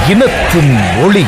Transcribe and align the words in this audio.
இனத்தின் 0.10 0.80
ஒளி. 1.04 1.26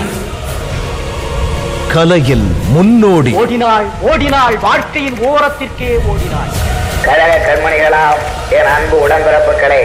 கலையில் 1.93 2.55
முன்னோடி. 2.67 3.33
ஓடினாள் 3.33 3.85
ஓடினாள் 4.01 4.57
வாழ்க்கையின் 4.57 5.13
ஓரத்திற்கே 5.13 6.07
ஓடினாள். 6.07 6.51
கழக 7.01 7.37
கண்மணிகளாம் 7.37 8.49
என் 8.49 8.65
அன்பு 8.65 9.07
உடன்பிறப்புகளே. 9.07 9.83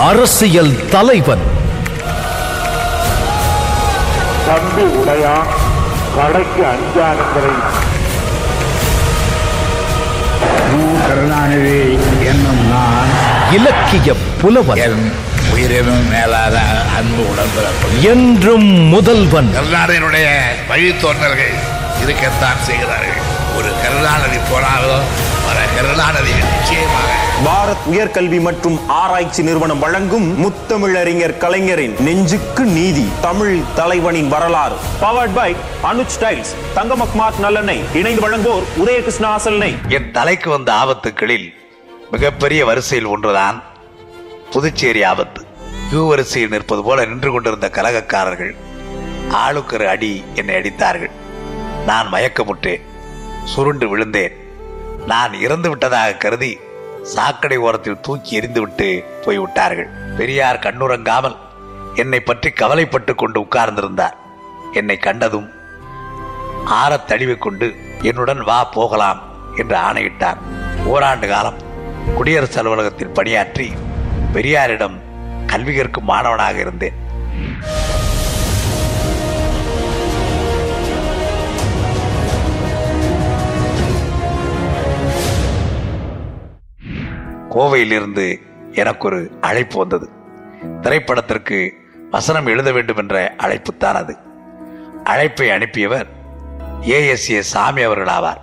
அரசியல் 0.00 0.74
தலைவன். 0.90 1.42
தம்பி 4.46 4.82
உடையா? 4.82 5.53
கடைக்கு 6.16 6.62
அஞ்சானுங்களை 6.72 7.52
கருணாநிதி 11.06 11.78
என்னும் 12.30 12.62
நான் 12.72 13.10
இலக்கிய 13.56 14.12
புலவன். 14.40 14.80
என் 14.86 15.04
உயிரினும் 15.52 16.06
மேலான 16.12 16.56
அன்பு 16.98 17.22
உடன்பிறப்பு 17.32 17.88
என்றும் 18.12 18.68
முதல்வன். 18.94 19.50
கருணாநிதியினுடைய 19.58 20.26
வழித்தோன்றல்கள் 20.70 21.54
இருக்கத்தான் 22.04 22.62
செய்கிறார்கள். 22.68 23.20
ஒரு 23.58 23.70
கருணாநிதி 23.82 24.40
போனாலும் 24.50 25.04
வர 25.46 25.58
நிச்சயமாக 25.76 25.93
பாரத் 27.74 27.92
உயர்கல்வி 27.92 28.38
மற்றும் 28.40 28.76
ஆராய்ச்சி 28.96 29.42
நிறுவனம் 29.46 29.80
வழங்கும் 29.84 30.26
முத்தமிழறிஞர் 30.42 31.34
கலைஞரின் 31.42 31.94
நெஞ்சுக்கு 32.06 32.64
நீதி 32.76 33.04
தமிழ் 33.20 33.56
தலைவனின் 33.74 34.28
வரலாறு. 34.28 34.76
பவர்ட் 35.00 35.34
பை 35.34 35.50
அனுஜ் 35.90 36.16
டைல்ஸ் 36.22 36.52
தங்கமக்மார்க் 36.76 37.40
நல்லெண்ணெய் 37.44 37.82
இணைந்து 38.00 38.22
வழங்குவோர் 38.26 38.66
உதயகிருஷ்ண 38.82 39.26
ஆசல்னை 39.36 39.70
என் 39.88 40.10
தலைக்கு 40.10 40.50
வந்த 40.50 40.70
ஆபத்துகளில் 40.82 41.48
மிகப்பெரிய 42.10 42.60
வரிசையில் 42.70 43.10
ஒன்றுதான் 43.14 43.58
புதுச்சேரி 44.50 45.02
ஆபத்து. 45.02 45.42
கியூ 45.90 46.04
வரிசையில் 46.08 46.54
நிற்பது 46.54 46.82
போல 46.82 47.04
நின்று 47.04 47.32
கொண்டிருந்த 47.32 47.70
கலகக்காரர்கள் 47.78 48.54
ஆளுக்கரு 49.44 49.86
அடி 49.94 50.14
என்னை 50.34 50.54
அடித்தார்கள். 50.54 51.14
நான் 51.86 52.10
மயக்கமுற்றேன் 52.12 52.84
சுருண்டு 53.44 53.88
விழுந்தேன். 53.88 54.36
நான் 55.06 55.32
இறந்து 55.46 55.68
விட்டதாக 55.68 56.20
கருதி 56.22 56.52
சாக்கடை 57.04 57.56
ஓரத்தில் 57.56 58.00
தூக்கி 58.00 58.40
எறிந்துவிட்டு 58.40 59.04
போய்விட்டார்கள். 59.24 59.88
பெரியார் 60.16 60.58
கண்ணுறங்காமல் 60.58 61.36
என்னை 61.94 62.20
பற்றி 62.20 62.50
கவலைப்பட்டு 62.50 63.14
கொண்டு 63.14 63.40
உட்கார்ந்திருந்தார். 63.40 64.16
என்னை 64.72 64.96
கண்டதும் 64.96 65.50
ஆறத் 66.66 67.06
தழுவிக் 67.06 67.40
கொண்டு 67.40 67.74
என்னுடன் 68.02 68.44
வா 68.44 68.64
போகலாம் 68.64 69.22
என்று 69.56 69.76
ஆணையிட்டார். 69.76 70.38
ஓராண்டு 70.84 71.28
காலம் 71.28 71.58
குடியரசு 72.14 72.58
அலுவலகத்தில் 72.58 73.08
பணியாற்றி 73.08 73.72
பெரியாரிடம் 74.32 74.96
கல்வி 75.46 75.74
கற்கும் 75.74 76.04
மாணவனாக 76.04 76.58
இருந்தேன். 76.58 77.02
கோவையிலிருந்து 87.54 88.26
எனக்கு 88.72 89.06
ஒரு 89.06 89.38
அழைப்பு 89.40 89.78
வந்தது. 89.78 90.08
திரைப்படத்திற்கு 90.80 91.72
வசனம் 92.10 92.46
எழுத 92.46 92.72
வேண்டும் 92.72 92.96
என்ற 92.96 93.34
அழைப்புத்தான் 93.38 93.98
அது. 94.02 94.16
அழைப்பை 95.04 95.48
அனுப்பியவர் 95.48 96.06
ஏஎஸ்ஏ 96.82 97.38
சாமி 97.38 97.82
அவர்கள் 97.82 98.14
ஆவார் 98.14 98.40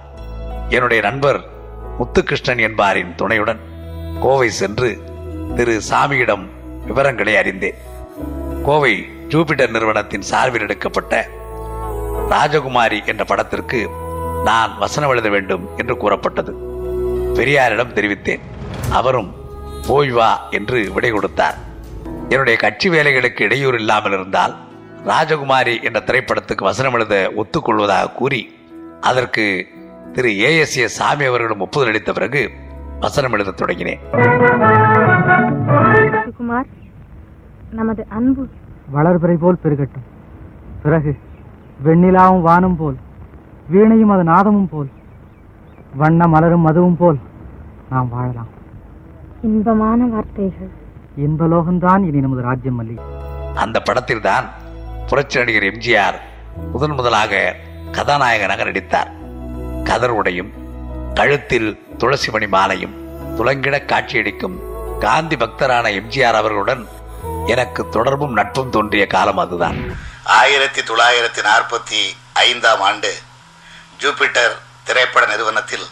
என்னுடைய 0.69 1.03
நண்பர் 1.03 1.39
முத்துகிருஷ்ணன் 1.99 2.59
என்பாரின் 2.59 3.15
துணையுடன் 3.15 3.59
கோவை 4.19 4.49
சென்று 4.49 4.89
திரு. 5.55 5.81
சாமியிடம் 5.89 6.45
விவரங்களை 6.85 7.37
அறிந்தேன். 7.37 7.75
கோவை 8.63 9.09
ஜூபிட்டர் 9.27 9.69
நிறுவனத்தின் 9.69 10.21
சார்பில் 10.21 10.61
எடுக்கப்பட்ட 10.61 11.27
ராஜகுமாரி 12.29 13.05
என்ற 13.05 13.23
படத்திற்கு 13.23 13.89
நான் 14.43 14.77
வசனம் 14.77 15.09
எழுத 15.09 15.29
வேண்டும் 15.29 15.69
என்று 15.77 15.97
கூறப்பட்டது. 15.97 16.53
பெரியாரிடம் 17.33 17.93
தெரிவித்தேன். 17.93 18.41
அவரும் 18.89 19.33
போய் 19.87 20.09
வா 20.09 20.49
என்று 20.49 20.91
விடை 20.93 21.11
கொடுத்தார். 21.11 21.55
என்னுடைய 22.29 22.59
கட்சி 22.59 22.89
வேலைகளுக்கு 22.89 23.41
இடையூறு 23.41 23.77
இல்லாமல் 23.77 24.11
இருந்தால் 24.11 24.55
ராஜகுமாரி 25.05 25.83
என்ற 25.83 25.99
திரைப்படத்துக்கு 25.99 26.63
வசனம் 26.63 26.93
எழுத 26.93 27.31
ஒத்துக்கொள்வதாக 27.35 28.13
கூறி 28.13 28.55
அதற்கு 29.01 29.67
திரு 30.13 30.29
ஏஎஸ்ஏ 30.29 30.85
சாமி 30.85 31.25
அவர்களிடம் 31.25 31.59
ஒப்புதல் 31.59 31.89
அளித்த 31.89 32.13
பிறகு 32.13 32.51
வசனம் 32.99 33.33
எழுத 33.33 33.51
தொடங்கினேன். 33.51 33.99
நமது 37.71 38.05
அன்பு. 38.09 38.47
வளர்பிறை 38.95 39.37
போல் 39.39 39.59
பெருகட்டும். 39.63 40.07
பிறகு 40.83 41.17
வெண்ணிலாவும் 41.85 42.41
வானம் 42.41 42.77
போல் 42.77 42.97
வீணையும் 43.67 44.09
அது 44.09 44.23
நாதமும் 44.23 44.69
போல் 44.69 44.89
வண்ண 45.95 46.27
மலரும் 46.27 46.67
மதுவும் 46.67 46.95
போல் 46.95 47.19
நாம் 47.89 48.09
வாழலாம். 48.09 48.59
இன்பமான 49.47 50.05
வார்த்தைகள். 50.05 50.71
இன்பலோகம்தான் 51.25 52.03
இனி 52.07 52.19
நமது 52.19 52.41
ராஜ்யம் 52.41 52.77
மல்லி. 52.79 52.95
அந்த 53.55 53.77
படத்தில்தான் 53.79 54.45
புரட்சி 55.09 55.37
நடிகர் 55.39 55.63
எம்ஜிஆர் 55.63 56.17
முதன் 56.71 56.91
முதலாக 56.91 57.55
கதாநாயகனாக 57.91 58.63
நடித்தார். 58.63 59.09
கதர் 59.83 60.09
உடையும் 60.09 60.51
கழுத்தில் 61.13 61.69
துளசிமணி 61.97 62.47
மாலையும் 62.47 62.93
துலங்கிட 63.37 63.85
காட்சியளிக்கும் 63.85 64.57
காந்தி 64.99 65.35
பக்தரான 65.35 65.89
எம்ஜிஆர் 65.99 66.39
அவர்களுடன் 66.41 66.83
எனக்கு 67.47 67.89
தொடர்பும் 67.89 68.33
நட்பும் 68.33 68.69
தோன்றிய 68.69 69.07
காலம் 69.07 69.37
அதுதான். 69.37 69.79
ஆயிரத்தி 70.23 70.81
தொள்ளாயிரத்தி 70.81 71.41
நாற்பத்தி 71.49 72.01
ஐந்தாம் 72.33 72.83
ஆண்டு 72.89 73.11
ஜூபிட்டர் 74.01 74.55
திரைப்பட 74.83 75.25
நிறுவனத்தில் 75.25 75.87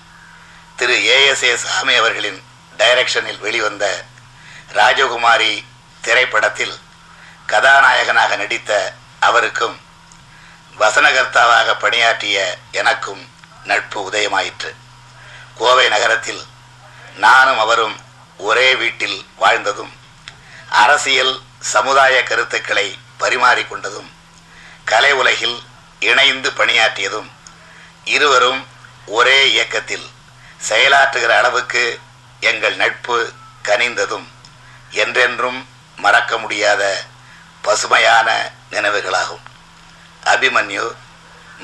திரு 0.76 0.96
ஏஎஸ்ஏ 1.16 1.54
சாமி 1.64 1.96
அவர்களின் 1.96 2.40
டைரக்ஷனில் 2.80 3.40
வெளிவந்த 3.40 4.04
ராஜகுமாரி 4.74 5.64
திரைப்படத்தில் 6.02 6.76
கதாநாயகனாக 7.46 8.36
நடித்த 8.36 8.94
அவருக்கும் 9.20 9.82
வசனகர்த்தாவாக 10.80 11.80
பணியாற்றிய 11.80 12.58
எனக்கும் 12.72 13.30
நட்பு 13.64 14.12
உதயமாயிற்று. 14.12 14.76
கோவை 15.58 15.88
நகரத்தில் 15.88 16.42
நானும் 17.16 17.60
அவரும் 17.60 18.00
ஒரே 18.38 18.76
வீட்டில் 18.76 19.26
வாழ்ந்ததும் 19.36 19.94
அரசியல் 20.70 21.42
சமுதாய 21.60 22.24
கருத்துக்களை 22.24 22.98
பரிமாறிக்கொண்டதும் 23.20 24.10
கலை 24.86 25.12
உலகில் 25.12 25.64
இணைந்து 26.00 26.50
பணியாற்றியதும் 26.50 27.30
இருவரும் 28.04 28.68
ஒரே 29.06 29.52
இயக்கத்தில் 29.52 30.08
செயலாற்றுகிற 30.70 31.28
அளவுக்கு 31.28 32.00
எங்கள் 32.40 32.76
நட்பு 32.76 33.34
கனிந்ததும் 33.64 34.28
என்றென்றும் 34.90 35.68
மறக்க 35.96 36.38
முடியாத 36.38 37.04
பசுமையான 37.62 38.52
நினைவுகளாகும். 38.72 39.46
அபிமன்யு 40.24 40.96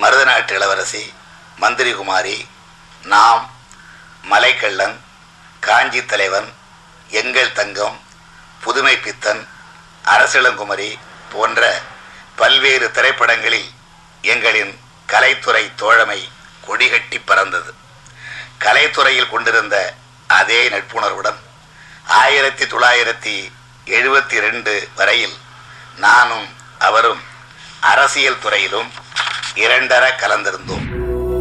மருதநாட்டு 0.02 0.52
இளவரசி 0.52 1.14
மந்திரிகுமாரி 1.60 2.48
நாம் 3.04 3.54
மலைக்கள்ளன் 4.32 5.00
காஞ்சி 5.60 6.06
தலைவன் 6.06 6.54
எங்கள் 7.10 7.52
தங்கம் 7.52 8.00
புதுமை 8.62 8.98
பித்தன் 8.98 9.48
அரசிளங்குமரி 10.06 10.96
போன்ற 11.32 11.80
பல்வேறு 12.36 12.92
திரைப்படங்களில் 12.92 13.70
எங்களின் 14.22 14.80
கலைத்துறை 15.08 15.72
தோழமை 15.76 16.30
கொடிகட்டி 16.68 17.22
பறந்தது. 17.26 17.74
கலைத்துறையில் 18.60 19.30
கொண்டிருந்த 19.30 19.94
அதே 20.40 20.70
நட்புணர்வுடன் 20.70 21.40
ஆயிரத்தி 22.08 22.66
தொள்ளாயிரத்தி 22.66 23.36
எழுபத்தி 23.86 24.40
ரெண்டு 24.40 24.88
வரையில் 24.96 25.36
நானும் 25.98 26.48
அவரும் 26.80 27.20
அரசியல் 27.82 28.40
துறையிலும் 28.40 28.90
இரண்டர 29.56 30.04
கலந்திருந்தோம். 30.18 30.86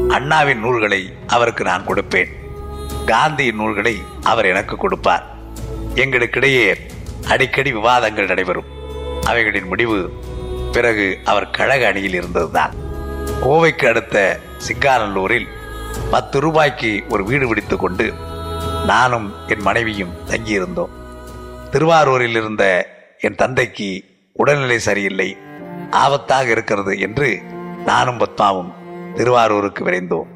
அண்ணாவின் 0.08 0.60
நூல்களை 0.60 1.12
அவருக்கு 1.26 1.64
நான் 1.64 1.86
கொடுப்பேன். 1.86 2.30
காந்தியின் 3.06 3.56
நூல்களை 3.56 4.02
அவர் 4.22 4.44
எனக்கு 4.44 4.76
கொடுப்பார். 4.76 5.24
எங்களுக்கிடையே 5.94 6.90
அடிக்கடி 7.28 7.72
விவாதங்கள் 7.72 8.26
நடைபெறும். 8.26 8.70
அவைகளின் 9.24 9.66
முடிவு 9.66 10.12
பிறகு 10.72 11.20
அவர் 11.24 11.50
கழக 11.50 11.86
அணியில் 11.86 12.14
இருந்ததுதான். 12.14 12.74
கோவைக்கு 13.42 13.88
அடுத்த 13.88 14.40
சிங்காநல்லூரில் 14.66 15.48
பத்து 16.10 16.40
ரூபாய்க்கு 16.40 17.04
ஒரு 17.08 17.24
வீடு 17.24 17.48
பிடித்துக் 17.48 17.80
கொண்டு 17.80 18.14
நானும் 18.86 19.34
என் 19.48 19.60
மனைவியும் 19.60 20.12
தங்கியிருந்தோம். 20.26 20.88
திருவாரூரில் 21.70 22.36
இருந்த 22.36 22.88
என் 23.20 23.34
தந்தைக்கு 23.34 24.04
உடல்நிலை 24.32 24.78
சரியில்லை 24.78 25.36
ஆபத்தாக 25.90 26.46
இருக்கிறது 26.46 26.98
என்று 26.98 27.42
நானும் 27.84 28.18
பத்மாவும் 28.18 28.72
திருவாரூருக்கு 29.14 29.84
விரைந்தோம். 29.84 30.26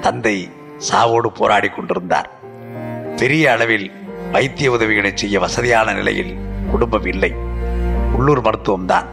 தந்தை 0.00 0.50
சாவோடு 0.90 1.26
போராடி 1.26 1.68
கொண்டிருந்தார். 1.68 2.30
பெரிய 3.16 3.52
அளவில் 3.52 3.92
வைத்திய 4.32 4.70
உதவிகளை 4.70 5.12
செய்ய 5.14 5.40
வசதியான 5.40 5.92
நிலையில் 5.92 6.36
குடும்பம் 6.70 7.04
இல்லை. 7.04 7.34
உள்ளூர் 8.16 8.42
மருத்துவம்தான் 8.42 9.06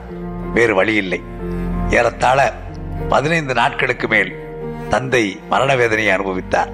வேறு 0.53 0.75
வழி 0.75 0.95
இல்லை. 0.95 1.21
ஏறத்தாழ 1.89 2.53
பதினைந்து 3.09 3.53
நாட்களுக்கு 3.53 4.07
மேல் 4.07 4.35
தந்தை 4.89 5.39
மரண 5.49 5.75
வேதனையை 5.75 6.15
அனுபவித்தார். 6.15 6.69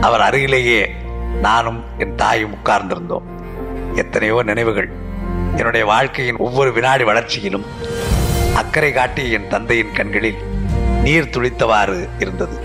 அவர் 0.00 0.20
அருகிலேயே 0.20 0.94
நானும் 1.40 1.84
என் 1.98 2.14
தாயும் 2.14 2.54
உட்கார்ந்திருந்தோம். 2.54 3.22
எத்தனையோ 3.94 4.42
நினைவுகள். 4.42 4.90
என்னுடைய 5.56 5.86
வாழ்க்கையின் 5.86 6.36
ஒவ்வொரு 6.36 6.72
வினாடி 6.72 7.04
வளர்ச்சியிலும் 7.04 7.64
அக்கறை 8.54 8.92
காட்டிய 8.92 9.38
என் 9.38 9.48
தந்தையின் 9.48 9.92
கண்களில் 9.92 10.36
நீர் 11.02 11.28
துளித்தவாறு 11.28 12.08
இருந்தது. 12.18 12.58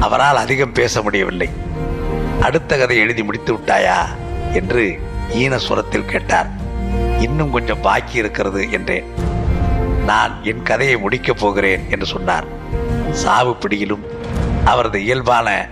அவரால் 0.00 0.36
அதிகம் 0.36 0.72
பேச 0.72 1.02
முடியவில்லை. 1.02 1.48
அடுத்த 2.40 2.78
கதை 2.78 2.98
எழுதி 2.98 3.24
முடித்து 3.24 3.54
விட்டாயா 3.54 4.04
என்று 4.52 4.98
ஈன 5.32 5.58
சுரத்தில் 5.68 6.04
கேட்டார். 6.04 6.50
இன்னும் 7.18 7.50
கொஞ்சம் 7.50 7.80
பாக்கி 7.80 8.16
இருக்கிறது 8.16 8.70
என்றேன். 8.70 9.04
நான் 10.06 10.44
என் 10.44 10.62
கதையை 10.62 10.96
முடிக்கப் 10.96 11.38
போகிறேன் 11.40 11.86
என்று 11.90 12.06
சொன்னார். 12.06 12.44
சாவு 13.10 13.56
பிடியிலும் 13.56 14.04
அவரது 14.64 15.02
இயல்பான 15.02 15.68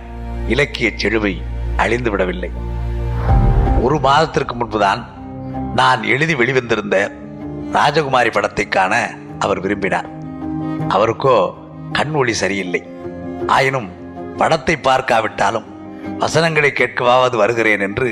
இலக்கிய 0.53 0.89
செழுவை 1.01 1.33
அழிந்து 1.83 2.09
விடவில்லை 2.13 2.51
ஒரு 3.85 3.97
மாதத்திற்கு 4.05 4.53
முன்புதான் 4.55 5.01
நான் 5.79 6.01
எழுதி 6.13 6.33
வெளிவந்திருந்த 6.39 6.95
ராஜகுமாரி 7.75 8.31
படத்தை 8.35 8.65
காண 8.67 8.93
அவர் 9.43 9.61
விரும்பினார். 9.63 10.07
அவருக்கோ 10.95 11.35
கண் 11.97 12.13
ஒளி 12.19 12.33
சரியில்லை. 12.41 12.81
ஆயினும் 13.55 13.89
படத்தை 14.37 14.75
பார்க்காவிட்டாலும் 14.87 15.67
வசனங்களை 16.19 16.71
கேட்கவாவது 16.79 17.35
வருகிறேன் 17.41 17.83
என்று 17.87 18.09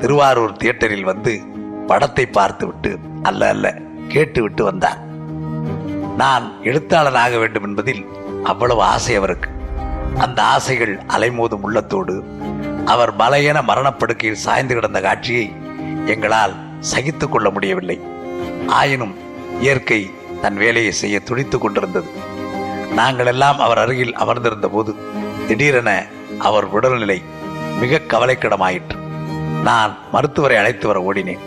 திருவாரூர் 0.00 0.58
தியேட்டரில் 0.60 1.10
வந்து 1.10 1.32
படத்தை 1.90 2.24
பார்த்துவிட்டு 2.38 2.90
அல்ல 3.22 3.48
அல்ல 3.54 3.66
கேட்டுவிட்டு 4.14 4.64
வந்தார். 4.64 5.00
நான் 6.22 6.46
எழுத்தாளனாக 6.70 7.38
வேண்டும் 7.38 7.66
என்பதில் 7.68 8.02
அவ்வளவு 8.52 8.82
ஆசை 8.92 9.14
அவருக்கு. 9.20 9.50
அந்த 10.16 10.42
ஆசைகள் 10.42 10.96
அலைமோதும் 10.96 11.60
உள்ளத்தோடு 11.60 12.24
அவர் 12.84 13.16
பலையென 13.16 13.62
மரணப்படுக்கையில் 13.62 14.38
சாய்ந்து 14.38 14.74
கிடந்த 14.74 15.00
காட்சியை 15.00 15.52
எங்களால் 16.06 16.54
சகித்துக் 16.80 17.32
கொள்ள 17.32 17.50
முடியவில்லை. 17.50 18.00
ஆயினும் 18.66 19.16
இயற்கை 19.60 20.10
தன் 20.40 20.56
வேலையை 20.56 20.92
செய்ய 20.92 21.20
துடித்துக் 21.20 21.60
கொண்டிருந்தது. 21.60 22.06
நாங்கள் 22.94 23.26
எல்லாம் 23.26 23.58
அவர் 23.58 23.78
அருகில் 23.78 24.14
அமர்ந்திருந்த 24.14 24.68
போது 24.68 24.94
திடீரென 25.48 26.04
அவர் 26.38 26.64
உடல்நிலை 26.64 27.22
மிக 27.80 28.00
கவலைக்கிடமாயிற்று. 28.08 28.96
நான் 29.62 29.98
மருத்துவரை 30.12 30.56
அழைத்து 30.56 30.86
வர 30.86 31.12
ஓடினேன். 31.12 31.38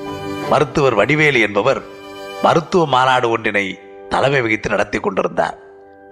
மருத்துவர் 0.49 0.93
வடிவேலு 0.93 1.39
என்பவர் 1.39 1.81
மருத்துவ 2.43 2.85
மாநாடு 2.87 3.29
ஒன்றினை 3.29 3.79
தலைமை 4.09 4.41
வகித்து 4.41 4.69
நடத்தி 4.69 4.99
கொண்டிருந்தார். 4.99 5.57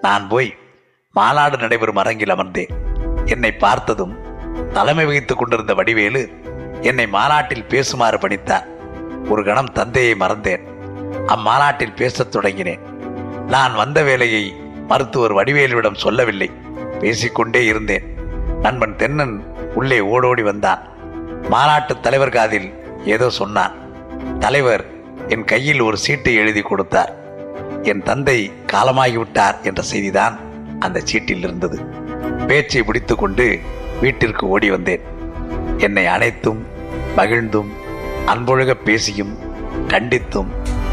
நான் 0.02 0.28
போய் 0.28 0.56
மாநாடு 1.13 1.57
நடைபெறும் 1.57 1.95
அரங்கில் 1.95 2.29
அமர்ந்தேன் 2.29 2.69
என்னை 3.25 3.51
பார்த்ததும் 3.51 4.17
தலைமை 4.73 5.06
வகித்துக் 5.06 5.38
கொண்டிருந்த 5.38 5.73
வடிவேலு 5.73 6.29
என்னை 6.81 7.07
மாநாட்டில் 7.07 7.65
பேசுமாறு 7.69 8.17
பணித்தார். 8.17 8.65
ஒரு 9.29 9.44
கணம் 9.44 9.71
தந்தையை 9.71 10.15
மறந்தேன். 10.19 10.61
அம்மாநாட்டில் 11.27 11.95
பேசத் 11.95 12.35
தொடங்கினேன். 12.35 12.79
நான் 13.47 13.75
வந்த 13.75 14.03
வேலையை 14.03 14.53
மருத்துவர் 14.88 15.33
வடிவேலுவிடம் 15.33 15.95
சொல்லவில்லை. 15.95 16.51
பேசிக்கொண்டே 17.00 17.65
இருந்தேன். 17.65 18.03
நண்பன் 18.61 18.95
தென்னன் 18.95 19.39
உள்ளே 19.73 20.00
ஓடோடி 20.00 20.41
வந்தான். 20.41 20.89
மாநாட்டு 21.50 22.00
தலைவர் 22.00 22.29
காதில் 22.29 22.73
ஏதோ 23.06 23.29
சொன்னான். 23.29 23.73
தலைவர் 24.39 24.85
என் 25.27 25.45
கையில் 25.45 25.81
ஒரு 25.81 25.97
சீட்டை 25.97 26.35
எழுதி 26.35 26.61
கொடுத்தார். 26.61 27.15
என் 27.83 28.03
தந்தை 28.03 28.51
காலமாகிவிட்டார் 28.71 29.61
என்ற 29.61 29.83
செய்திதான் 29.94 30.47
அந்த 30.80 31.00
சீட்டில் 31.04 31.44
இருந்தது. 31.48 31.78
பேச்சை 32.48 32.81
முடித்துக்கொண்டு 32.81 33.60
வீட்டிற்கு 34.02 34.48
ஓடி 34.48 34.70
வந்தேன். 34.70 35.04
என்னை 35.78 36.06
அனைத்தும் 36.06 36.62
மகிழ்ந்தும் 37.18 37.70
அன்பொழுக 38.26 38.72
பேசியும் 38.88 39.34
கண்டித்தும் 39.88 40.50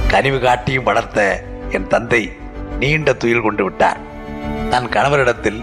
கனிவு 0.08 0.38
காட்டியும் 0.40 0.88
வளர்த்த 0.88 1.20
என் 1.70 1.86
தந்தை 1.86 2.32
நீண்ட 2.78 3.12
துயில் 3.12 3.46
கொண்டு 3.46 3.64
விட்டார். 3.64 4.00
தன் 4.70 4.88
கணவரிடத்தில் 4.88 5.60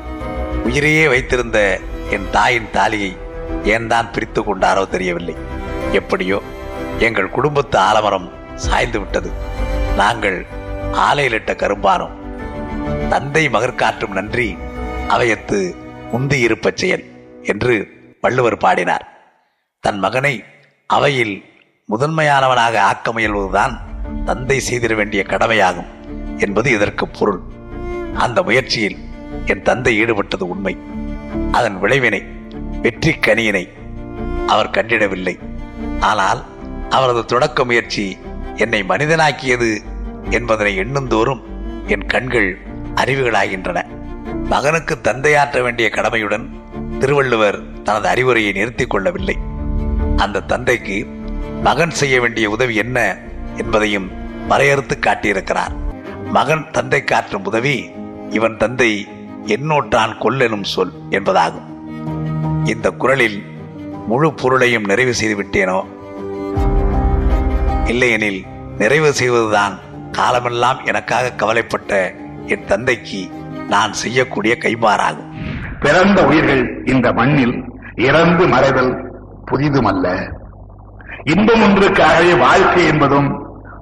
உயிரையே 0.64 1.08
வைத்திருந்த 1.08 1.80
என் 2.10 2.28
தாயின் 2.32 2.72
தாலியை 2.72 3.12
ஏன் 3.64 3.88
தான் 3.88 4.12
பிரித்து 4.12 4.42
கொண்டாரோ 4.42 4.84
தெரியவில்லை. 4.90 5.36
எப்படியோ 5.92 6.42
எங்கள் 7.00 7.30
குடும்பத்து 7.30 7.78
ஆலமரம் 7.78 8.28
சாய்ந்து 8.56 9.00
விட்டது. 9.00 9.32
நாங்கள் 9.98 10.46
ஆலையிலிட்ட 11.08 11.52
கரும்பானோம் 11.62 12.18
தந்தை 13.10 13.50
மகர் 13.50 13.76
காட்டும் 13.76 14.12
நன்றி 14.12 14.58
அவையத்து 15.08 15.76
முந்தி 16.12 16.38
இருப்பச் 16.46 16.80
செயல் 16.82 17.04
என்று 17.44 17.74
வள்ளுவர் 18.22 18.58
பாடினார். 18.58 19.06
தன் 19.80 20.00
மகனை 20.00 20.44
அவையில் 20.88 21.36
முதன்மையானவனாக 21.90 22.76
ஆக்க 22.80 23.12
முயல்வதுதான் 23.12 23.74
தந்தை 24.26 24.62
செய்திட 24.70 24.96
வேண்டிய 24.96 25.24
கடமையாகும் 25.24 25.90
என்பது 26.38 26.72
இதற்கு 26.72 27.08
பொருள். 27.08 27.42
அந்த 28.14 28.44
முயற்சியில் 28.44 28.98
என் 29.46 29.62
தந்தை 29.62 29.94
ஈடுபட்டது 30.04 30.46
உண்மை. 30.54 30.78
அதன் 31.52 31.78
விளைவினை 31.82 32.22
வெற்றி 32.82 33.12
கனியினை 33.12 33.66
அவர் 34.48 34.70
கண்டிடவில்லை. 34.70 35.36
ஆனால் 36.00 36.42
அவரது 36.90 37.26
தொடக்க 37.26 37.66
முயற்சி 37.66 38.18
என்னை 38.56 38.84
மனிதனாக்கியது 38.84 39.70
என்பதனை 40.30 40.74
எண்ணுந்தோறும் 40.80 41.42
என் 41.88 42.06
கண்கள் 42.06 42.50
அறிவுகளாகின்றன. 42.96 43.86
மகனுக்கு 44.44 45.02
தந்தையாற்ற 45.02 45.62
வேண்டிய 45.62 45.90
கடமையுடன் 45.90 46.50
திருவள்ளுவர் 47.00 47.82
தனது 47.84 48.08
அறிவுரையை 48.08 48.52
நிறுத்திக் 48.52 48.90
கொள்ளவில்லை. 48.90 49.38
அந்த 50.18 50.40
தந்தைக்கு 50.40 51.08
மகன் 51.64 51.92
செய்ய 51.92 52.22
வேண்டிய 52.22 52.50
உதவி 52.50 52.76
என்ன 52.76 53.18
என்பதையும் 53.58 54.12
வரையறுத்து 54.48 54.98
காட்டியிருக்கிறார். 55.00 55.74
மகன் 56.24 56.72
தந்தை 56.72 57.04
காற்றும் 57.04 57.46
உதவி 57.46 57.92
இவன் 58.30 58.58
தந்தை 58.58 59.08
எண்ணோற்றான் 59.46 60.16
கொல்லெனும் 60.20 60.64
சொல் 60.64 60.94
என்பதாகும். 61.10 61.70
இந்த 62.66 62.90
குரலில் 62.90 63.44
முழு 64.08 64.34
பொருளையும் 64.34 64.84
நிறைவு 64.84 65.14
செய்து 65.14 65.44
விட்டேனோ 65.44 65.84
இல்லையெனில் 67.86 68.46
நிறைவு 68.78 69.14
செய்வதுதான் 69.14 69.80
காலமெல்லாம் 70.12 70.86
எனக்காக 70.86 71.32
கவலைப்பட்ட 71.32 72.14
என் 72.48 72.66
தந்தைக்கு 72.66 73.22
நான் 73.70 73.94
செய்யக்கூடிய 73.94 74.54
கைமாறாகும் 74.64 75.30
பிறந்த 75.80 76.26
உயிர்கள் 76.26 76.64
இந்த 76.86 77.14
மண்ணில் 77.14 77.56
இறந்து 77.96 78.48
மறைதல் 78.48 78.94
புதிதுமல்ல. 79.52 80.06
இன்பம் 81.24 81.64
ஒன்றுக்காகவே 81.64 82.38
வாழ்க்கை 82.38 82.86
என்பதும் 82.86 83.30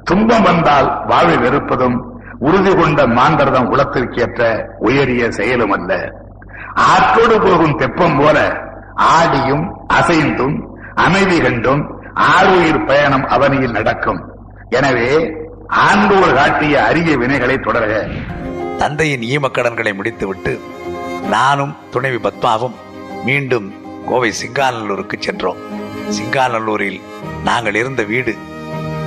துன்பம் 0.03 0.41
வந்தால் 0.41 1.05
வாழ்வை 1.05 1.37
வெறுப்பதும் 1.37 1.97
உறுதி 2.39 2.73
கொண்ட 2.75 3.07
மாந்தர்தம் 3.07 3.69
குலத்திற்கேற்ற 3.71 4.41
உயரிய 4.79 5.31
செயலும் 5.31 5.71
அல்ல 5.71 6.11
ஆற்றோடு 6.75 7.41
போகும் 7.41 7.77
தெப்பம் 7.77 8.17
போல 8.19 8.37
ஆடியும் 8.95 9.65
அசைந்தும் 9.87 10.57
அமைதி 10.95 11.41
கண்டும் 11.41 11.83
ஆறுயிர் 12.13 12.85
பயணம் 12.85 13.25
அவனியில் 13.25 13.71
நடக்கும். 13.71 14.21
எனவே 14.69 15.09
ஆண்டோர் 15.67 16.33
காட்டிய 16.33 16.83
அரிய 16.83 17.17
வினைகளை 17.17 17.55
தொடர்க. 17.57 17.93
தந்தையின் 18.81 19.21
ஈமக்கடன்களை 19.21 19.93
முடித்துவிட்டு 19.93 20.59
நானும் 21.29 21.75
துணைவி 21.91 22.17
பத்மாவும் 22.17 22.75
மீண்டும் 23.23 23.67
கோவை 24.05 24.33
சிங்காநல்லூருக்கு 24.41 25.17
சென்றோம். 25.19 25.59
சிங்காநல்லூரில் 26.09 26.99
நாங்கள் 27.43 27.75
இருந்த 27.75 28.03
வீடு 28.03 28.35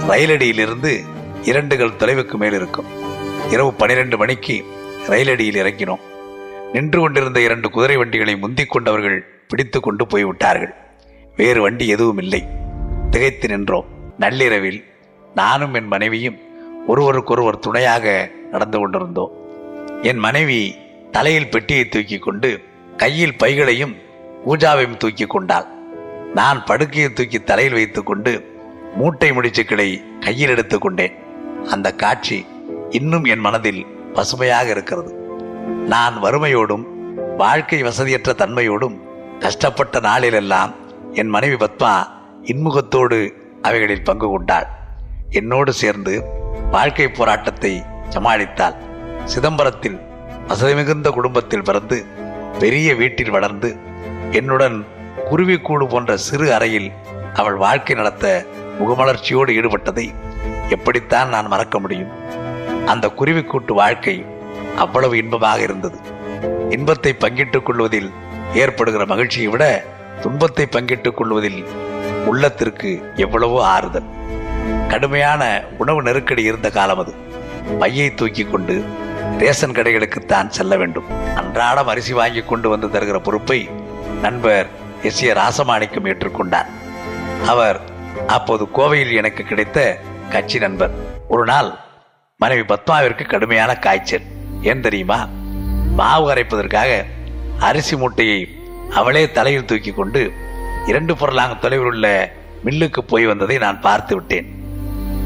ரயிலடியிலிருந்து 0.09 0.93
இரண்டுகள் 1.43 1.99
தொலைவுக்கு 1.99 2.35
மேல் 2.35 2.53
இருக்கும் 2.53 2.87
இரவு 3.51 3.75
பனிரெண்டு 3.75 4.17
மணிக்கு 4.17 4.65
ரயிலடியில் 5.07 5.61
இறங்கினோம். 5.63 6.01
நின்று 6.73 7.01
கொண்டிருந்த 7.01 7.41
இரண்டு 7.41 7.71
குதிரை 7.71 7.97
வண்டிகளை 7.97 8.37
முந்திக் 8.37 8.71
கொண்டவர்கள் 8.71 9.29
பிடித்து 9.49 9.81
கொண்டு 9.81 10.07
போய்விட்டார்கள் 10.07 10.75
வேறு 11.37 11.61
வண்டி 11.61 11.89
எதுவும் 11.89 12.19
இல்லை. 12.19 12.47
திகைத்து 13.11 13.49
நின்றோம். 13.49 13.87
நள்ளிரவில் 14.19 14.85
நானும் 15.35 15.75
என் 15.75 15.87
மனைவியும் 15.87 16.39
ஒருவருக்கொருவர் 16.87 17.59
துணையாக 17.59 18.31
நடந்து 18.51 18.79
கொண்டிருந்தோம். 18.79 19.43
என் 20.03 20.17
மனைவி 20.17 20.77
தலையில் 21.11 21.51
பெட்டியை 21.51 21.89
தூக்கி 21.89 22.19
கொண்டு 22.19 22.63
கையில் 22.97 23.35
பைகளையும் 23.35 23.97
பூஜாவையும் 24.47 24.97
தூக்கி 24.97 25.25
கொண்டாள். 25.25 25.67
நான் 26.35 26.65
படுக்கையை 26.65 27.13
தூக்கி 27.13 27.43
தலையில் 27.43 27.73
வைத்துக்கொண்டு 27.73 28.59
மூட்டை 28.95 29.31
முடிச்சுக்களை 29.31 30.19
கையில் 30.21 30.49
எடுத்துக் 30.49 30.81
கொண்டேன். 30.81 31.17
அந்த 31.71 31.93
காட்சி 31.93 32.47
இன்னும் 32.91 33.25
என் 33.25 33.39
மனதில் 33.39 33.87
பசுமையாக 34.13 34.71
இருக்கிறது. 34.71 35.13
நான் 35.87 36.23
வறுமையோடும் 36.23 36.85
வாழ்க்கை 37.37 37.83
வசதியற்ற 37.83 38.33
தன்மையோடும் 38.33 39.01
கஷ்டப்பட்ட 39.39 40.01
நாளிலெல்லாம் 40.01 40.75
என் 41.13 41.29
மனைவி 41.29 41.55
பத்மா 41.55 42.07
இன்முகத்தோடு 42.43 43.31
அவைகளில் 43.63 44.05
பங்கு 44.05 44.29
கொண்டாள். 44.29 44.67
என்னோடு 45.31 45.73
சேர்ந்து 45.73 46.25
வாழ்க்கை 46.71 47.09
போராட்டத்தை 47.09 47.83
சமாளித்தாள். 48.11 48.84
சிதம்பரத்தில் 49.25 50.01
வசதி 50.49 50.75
மிகுந்த 50.75 51.11
குடும்பத்தில் 51.11 51.63
பிறந்து 51.63 52.05
பெரிய 52.59 52.95
வீட்டில் 52.95 53.31
வளர்ந்து 53.31 53.77
என்னுடன் 54.31 54.85
குருவிக்கூடு 55.31 55.89
போன்ற 55.89 56.17
சிறு 56.17 56.55
அறையில் 56.55 56.93
அவள் 57.35 57.55
வாழ்க்கை 57.55 57.97
நடத்த 57.97 58.47
முகமலர்ச்சியோடு 58.81 59.53
ஈடுபட்டதை 59.59 60.15
எப்படித்தான் 60.69 61.29
நான் 61.29 61.47
மறக்க 61.47 61.79
முடியும்? 61.79 62.13
அந்த 62.87 63.13
குருவிக்கூட்டு 63.19 63.73
வாழ்க்கை 63.73 64.25
அவ்வளவு 64.77 65.17
இன்பமாக 65.17 65.61
இருந்தது. 65.61 65.99
இன்பத்தை 66.71 67.13
பங்கிட்டுக் 67.13 67.67
கொள்வதில் 67.67 68.11
ஏற்படுகிற 68.55 69.07
மகிழ்ச்சியை 69.07 69.49
விட 69.49 69.85
துன்பத்தை 70.21 70.67
பங்கிட்டுக் 70.67 71.17
கொள்வதில் 71.17 71.65
உள்ளத்திற்கு 72.27 73.13
எவ்வளவோ 73.17 73.67
ஆறுதல். 73.67 74.11
கடுமையான 74.89 75.65
உணவு 75.79 76.03
நெருக்கடி 76.03 76.43
இருந்த 76.43 76.71
காலம் 76.71 76.99
அது. 76.99 77.15
பையை 77.79 78.15
தூக்கி 78.15 78.45
கொண்டு 78.45 78.85
ரேஷன் 79.39 79.73
கடைகளுக்குத்தான் 79.73 80.49
செல்ல 80.49 80.77
வேண்டும். 80.77 81.05
அன்றாடம் 81.37 81.87
அரிசி 81.87 82.13
வாங்கி 82.13 82.41
கொண்டு 82.41 82.69
வந்து 82.69 82.87
தருகிற 82.87 83.23
பொறுப்பை 83.23 83.71
நண்பர் 84.21 84.69
எஸ் 85.03 85.23
ஏ 85.23 85.33
ராசமாணிக்கம் 85.33 86.09
ஏற்றுக்கொண்டார். 86.11 86.67
அவர் 87.47 87.81
அப்போது 88.27 88.69
கோவையில் 88.75 89.15
எனக்கு 89.15 89.45
கிடைத்த 89.45 89.99
கட்சி 90.29 90.59
நண்பர். 90.59 90.91
ஒரு 91.29 91.45
நாள் 91.45 91.75
மனைவி 92.37 92.75
பத்மாவிற்கு 92.75 93.29
கடுமையான 93.29 93.77
காய்ச்சல். 93.77 94.23
ஏன் 94.63 94.81
தெரியுமா? 94.81 95.29
மாவு 95.93 96.35
அரைப்பதற்காக 96.35 97.05
அரிசி 97.59 97.97
மூட்டையை 97.97 98.49
அவளே 98.91 99.31
தலையில் 99.31 99.65
தூக்கி 99.65 99.91
கொண்டு 99.91 100.33
இரண்டு 100.87 101.15
பொருளாங்க 101.15 101.59
தொலைவில் 101.59 101.87
உள்ள 101.87 102.33
மில்லுக்கு 102.65 102.99
போய் 102.99 103.27
வந்ததை 103.27 103.59
நான் 103.59 103.81
பார்த்து 103.81 104.15
விட்டேன். 104.15 104.49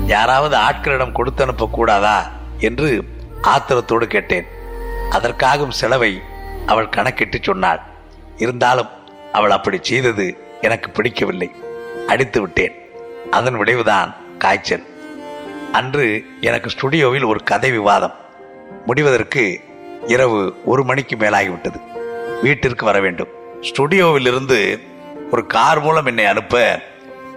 யாராவது 0.06 0.56
ஆட்களிடம் 0.56 1.12
கொடுத்து 1.12 1.42
அனுப்ப 1.42 1.68
கூடாதா 1.72 2.30
என்று 2.58 3.04
ஆத்திரத்தோடு 3.42 4.04
கேட்டேன். 4.04 4.46
அதற்காகும் 5.10 5.70
செலவை 5.70 6.22
அவள் 6.66 6.88
கணக்கிட்டு 6.88 7.38
சொன்னாள். 7.42 7.80
இருந்தாலும் 8.36 8.88
அவள் 9.32 9.50
அப்படி 9.50 9.78
செய்தது 9.80 10.36
எனக்கு 10.60 10.90
பிடிக்கவில்லை. 10.90 11.50
அடித்து 12.06 12.40
விட்டேன். 12.40 12.74
அதன் 13.30 13.54
விளைவுதான் 13.54 14.16
காய்ச்சல். 14.38 14.86
அன்று 15.72 16.24
எனக்கு 16.40 16.70
ஸ்டுடியோவில் 16.70 17.22
ஒரு 17.22 17.42
கதை 17.42 17.70
விவாதம். 17.70 18.14
முடிவதற்கு 18.86 19.60
இரவு 20.06 20.56
ஒரு 20.64 20.84
மணிக்கு 20.84 21.16
மேலாகிவிட்டது. 21.16 21.82
வீட்டிற்கு 22.42 22.84
வர 22.84 23.00
வேண்டும். 23.00 23.28
ஸ்டுடியோவில் 23.60 24.26
இருந்து 24.26 24.80
ஒரு 25.30 25.46
கார் 25.46 25.80
மூலம் 25.80 26.06
என்னை 26.06 26.26
அனுப்ப 26.26 26.80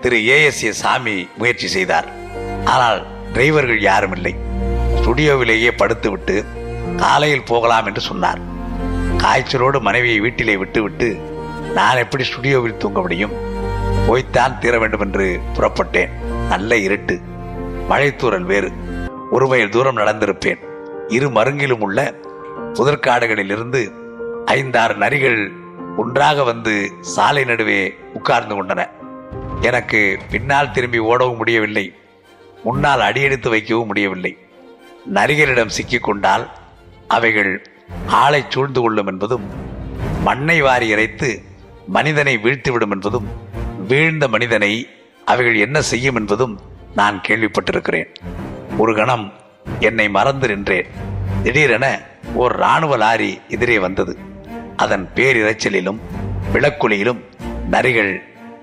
திரு 0.02 0.18
ஏஎஸ்ஏ 0.18 0.70
சாமி 0.70 1.30
முயற்சி 1.38 1.68
செய்தார். 1.68 2.06
ஆனால் 2.66 3.06
டிரைவர்கள் 3.34 3.80
யாரும் 3.80 4.12
இல்லை. 4.12 4.36
ஸ்டுடியோவிலேயே 5.02 5.72
படுத்துவிட்டு 5.78 6.46
காலையில் 6.96 7.44
போகலாம் 7.44 7.86
என்று 7.86 8.02
சொன்னார். 8.02 8.40
காய்ச்சலோடு 9.18 9.82
மனைவியை 9.82 10.20
வீட்டிலே 10.20 10.58
விட்டுவிட்டு 10.58 11.20
நான் 11.74 11.98
எப்படி 11.98 12.24
ஸ்டுடியோவில் 12.24 12.78
தூங்க 12.78 13.02
முடியும்? 13.02 13.32
போய்த்தான் 14.08 14.60
தீர 14.60 14.80
வேண்டும் 14.80 15.00
என்று 15.00 15.40
புறப்பட்டேன். 15.54 16.10
நல்ல 16.48 16.78
இருட்டு. 16.78 17.22
மழைத்தூரல் 17.90 18.42
வேறு. 18.42 18.72
ஒரு 19.32 19.48
மைல் 19.48 19.70
தூரம் 19.70 19.98
நடந்திருப்பேன். 19.98 20.58
இரு 21.08 21.30
மருங்கிலும் 21.30 21.80
உள்ள 21.80 22.16
புதற்காடுகளிலிருந்து 22.74 23.92
ஐந்தாறு 24.46 24.94
நரிகள் 24.94 25.52
ஒன்றாக 25.98 26.44
வந்து 26.44 26.92
சாலை 27.02 27.44
நடுவே 27.44 27.96
உட்கார்ந்து 28.14 28.64
கொண்டன. 28.64 28.90
எனக்கு 29.62 30.20
பின்னால் 30.32 30.72
திரும்பி 30.72 31.00
ஓடவும் 31.00 31.38
முடியவில்லை. 31.38 31.94
முன்னால் 32.64 33.00
அடியெடுத்து 33.00 33.50
வைக்கவும் 33.50 33.88
முடியவில்லை. 33.88 34.38
நரிகளிடம் 35.14 35.68
சிக்கிக் 35.68 36.04
கொண்டால் 36.04 36.52
அவைகள் 37.08 37.70
ஆளை 38.06 38.46
சூழ்ந்து 38.50 38.82
கொள்ளும் 38.82 39.08
என்பதும் 39.08 39.50
மண்ணை 40.22 40.62
வாரி 40.62 40.88
இறைத்து 40.88 41.42
மனிதனை 41.88 42.38
வீழ்த்திவிடும் 42.38 42.92
என்பதும் 42.92 43.28
வீழ்ந்த 43.88 44.28
மனிதனை 44.28 44.90
அவைகள் 45.26 45.58
என்ன 45.58 45.82
செய்யும் 45.82 46.16
என்பதும் 46.16 46.60
நான் 46.96 47.22
கேள்விப்பட்டிருக்கிறேன். 47.28 48.16
ஒரு 48.78 48.96
கணம் 48.96 49.34
என்னை 49.80 50.10
மறந்து 50.10 50.48
நின்றேன். 50.48 50.86
திடீரென 51.44 52.02
ஓர் 52.34 52.56
இராணுவ 52.56 52.98
லாரி 52.98 53.42
எதிரே 53.48 53.80
வந்தது. 53.80 54.18
அதன் 54.76 55.10
பேரிரைச்சலிலும் 55.16 56.00
விளக்குலியிலும் 56.54 57.20
நரிகள் 57.72 58.18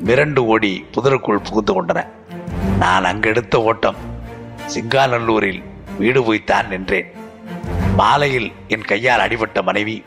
மிரண்டு 0.05 0.39
ஓடி 0.39 0.87
புதருக்குள் 0.91 1.45
புகுந்து 1.45 1.85
கொண்டன. 1.85 2.07
நான் 2.79 3.05
அங்கெடுத்த 3.05 3.63
ஓட்டம் 3.63 3.97
சிங்காநல்லூரில் 4.75 5.63
வீடு 5.99 6.25
போய்த்தான் 6.25 6.69
நின்றேன். 6.69 7.13
மாலையில் 7.97 8.53
என் 8.69 8.85
கையால் 8.85 9.21
அடிபட்ட 9.21 9.63
மனைவி 9.63 10.05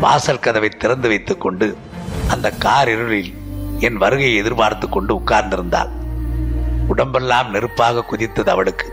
வாசல் 0.00 0.38
கதவை 0.38 0.68
திறந்து 0.68 1.08
வைத்துக் 1.08 1.40
கொண்டு 1.40 1.76
அந்த 2.28 2.50
கார் 2.50 2.88
இருளில் 2.88 3.34
என் 3.78 3.96
வருகையை 3.96 4.36
எதிர்பார்த்து 4.36 4.88
கொண்டு 4.88 5.14
உட்கார்ந்திருந்தாள். 5.14 5.88
உடம்பெல்லாம் 6.88 7.50
நெருப்பாக 7.50 8.04
குதித்தது 8.10 8.48
அவளுக்கு. 8.48 8.92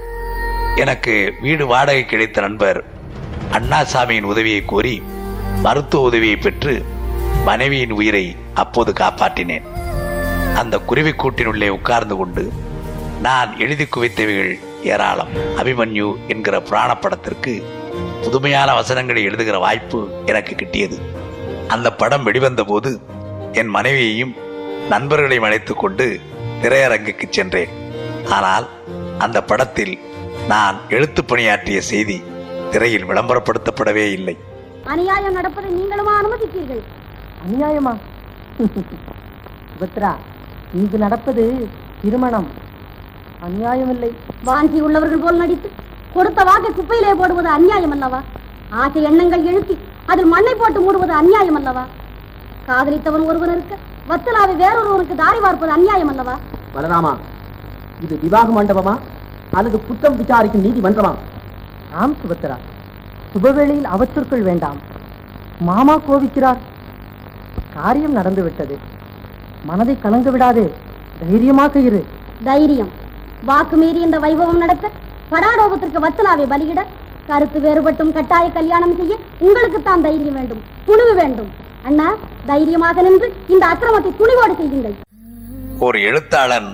எனக்கு 0.75 1.33
வீடு 1.41 1.65
வாடகை 1.65 2.05
கிடைத்த 2.05 2.41
நண்பர் 2.41 2.83
அண்ணாசாமியின் 3.51 4.29
உதவியை 4.33 4.65
கோரி 4.65 5.01
மருத்துவ 5.61 6.03
உதவியை 6.03 6.35
பெற்று 6.35 6.85
மனைவியின் 7.45 7.91
உயிரை 7.91 8.35
அப்போது 8.53 8.93
காப்பாற்றினேன். 8.93 9.71
அந்த 10.55 10.77
குருவிக்கூட்டினுள்ளே 10.77 11.67
உட்கார்ந்து 11.67 12.15
கொண்டு 12.15 12.51
நான் 13.21 13.59
எழுதி 13.59 13.83
குவித்தவைகள் 13.83 14.59
ஏராளம். 14.83 15.27
அபிமன்யு 15.33 16.15
என்கிற 16.27 16.61
புராண 16.61 16.95
படத்திற்கு 16.95 17.63
புதுமையான 18.21 18.73
வசனங்களை 18.73 19.23
எழுதுகிற 19.23 19.57
வாய்ப்பு 19.57 20.09
எனக்கு 20.25 20.55
கிட்டியது. 20.55 21.01
அந்த 21.67 21.93
படம் 21.93 22.23
வெளிவந்த 22.23 22.63
போது 22.63 22.99
என் 23.51 23.67
மனைவியையும் 23.67 24.35
நண்பர்களையும் 24.89 25.45
அழைத்துக் 25.45 25.79
கொண்டு 25.79 26.19
திரையரங்குக்கு 26.61 27.23
சென்றேன். 27.29 27.69
ஆனால் 28.29 28.67
அந்த 29.17 29.43
படத்தில் 29.43 29.99
நான் 30.47 30.79
எழுத்துப் 30.89 31.27
பணியாற்றிய 31.27 31.81
செய்தி 31.81 32.23
திரையில் 32.71 33.05
விளம்பரப்படுத்தப்படவே 33.05 34.11
இல்லை. 34.11 34.37
அநியாயம் 34.83 35.33
நடப்பதை 35.33 35.71
நீங்களுமா 35.71 36.23
அனுமதித்தீர்கள்? 36.23 36.83
அநியாயமா? 37.47 37.97
சுபத்ரா 39.79 40.15
இங்கு 40.73 40.97
நடப்பது 40.97 41.67
திருமணம். 42.01 42.62
அநியாயமில்லை. 43.45 44.09
வாஞ்சி 44.47 44.79
உள்ளவர்கள் 44.85 45.23
போல் 45.23 45.41
நடித்து 45.41 45.69
கொடுத்த 46.15 46.43
வாக்கை 46.49 46.69
குப்பையிலே 46.71 47.13
போடுவது 47.21 47.49
அநியாயம் 47.57 47.93
அல்லவா 47.95 48.19
ஆசை 48.81 49.01
எண்ணங்கள் 49.09 49.47
எழுப்பி 49.51 49.75
அதில் 50.11 50.31
மண்ணை 50.33 50.53
போட்டு 50.55 50.79
மூடுவது 50.85 51.13
அநியாயம் 51.21 51.57
அல்லவா 51.59 51.83
காதலித்தவன் 52.67 53.27
ஒருவன் 53.31 53.53
இருக்க 53.55 53.73
வத்தலாவை 54.09 54.53
வேறொருவனுக்கு 54.63 55.15
தாரி 55.15 55.39
பார்ப்பது 55.39 55.71
அநியாயம் 55.71 56.11
அல்லவா 56.13 56.35
பலராமா 56.75 57.13
இது 58.03 58.15
விவாக 58.23 58.49
மண்டபமா? 58.55 58.93
அல்லது 59.57 59.77
குற்றம் 59.87 60.17
விசாரிக்கும் 60.21 60.65
நீதிமன்றமா 60.65 61.11
ஆம் 62.01 62.15
சுபத்ரா. 62.21 62.55
சுபவேளையில் 63.33 63.89
அவற்றுக்குள் 63.95 64.47
வேண்டாம். 64.47 64.79
மாமா 65.67 65.95
கோபிக்கிறார் 66.07 66.59
காரியம் 67.75 68.17
நடந்து 68.19 68.43
விட்டது 68.43 68.75
மனதை 69.65 69.95
கலங்க 69.99 70.29
விடாதே. 70.31 70.65
தைரியமாக 71.19 71.79
இரு. 71.79 72.01
தைரியம். 72.43 72.91
வாக்கு 73.47 73.75
மீறி 73.79 73.99
இந்த 74.07 74.17
வைபவம் 74.23 74.61
நடத்த 74.63 74.85
படாடோபத்திற்கு 75.31 75.99
வத்தலாவை 76.03 76.45
பலியிட 76.51 76.81
கருத்து 77.29 77.59
வேறுபட்டும் 77.65 78.13
கட்டாய 78.17 78.45
கல்யாணம் 78.57 78.95
செய்ய 78.99 79.13
உங்களுக்கு 79.45 79.79
தான் 79.87 80.03
தைரியம் 80.05 80.37
வேண்டும் 80.39 80.61
துணிவு 80.87 81.13
வேண்டும். 81.19 81.49
அண்ணா 81.87 82.07
தைரியமாக 82.49 83.03
நின்று 83.07 83.27
இந்த 83.53 83.63
அக்கிரமத்தை 83.71 84.11
துணிவோடு 84.21 84.53
செய்யுங்கள். 84.61 84.95
ஒரு 85.87 85.99
எழுத்தாளன் 86.09 86.69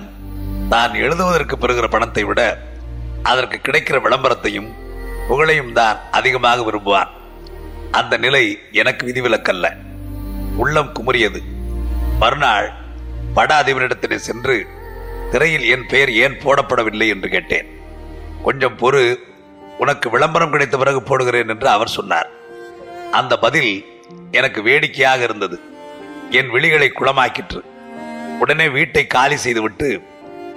தான் 0.72 0.94
எழுதுவதற்கு 1.04 1.56
பெறுகிற 1.62 1.86
பணத்தை 1.94 2.24
விட 2.30 2.40
அதற்கு 3.30 3.56
கிடைக்கிற 3.66 3.96
விளம்பரத்தையும் 4.06 4.68
புகழையும் 5.28 5.72
தான் 5.78 5.98
அதிகமாக 6.18 6.62
விரும்புவான். 6.68 7.10
அந்த 7.98 8.14
நிலை 8.24 8.44
எனக்கு 8.82 9.02
விதிவிலக்கல்ல. 9.08 9.66
உள்ளம் 10.62 10.92
குமுறியது. 10.98 11.40
மறுநாள் 12.22 12.68
பட 13.38 13.50
அதிபரிடத்திலே 13.62 14.18
சென்று 14.28 14.56
திரையில் 15.30 15.64
என் 15.64 15.86
பெயர் 15.86 16.12
ஏன் 16.12 16.38
போடப்படவில்லை 16.38 17.08
என்று 17.08 17.28
கேட்டேன். 17.28 17.68
கொஞ்சம் 18.42 18.78
பொறு 18.78 19.16
உனக்கு 19.78 20.10
விளம்பரம் 20.10 20.50
கிடைத்த 20.50 20.76
பிறகு 20.76 21.00
போடுகிறேன் 21.00 21.48
என்று 21.48 21.68
அவர் 21.68 21.88
சொன்னார். 21.88 22.30
அந்த 23.10 23.38
பதில் 23.38 23.86
எனக்கு 24.30 24.62
வேடிக்கையாக 24.62 25.22
இருந்தது. 25.22 25.60
என் 26.30 26.50
விழிகளை 26.50 26.88
குளமாக்கிற்று. 26.92 27.60
உடனே 28.40 28.68
வீட்டை 28.68 29.06
காலி 29.06 29.36
செய்துவிட்டு 29.36 30.02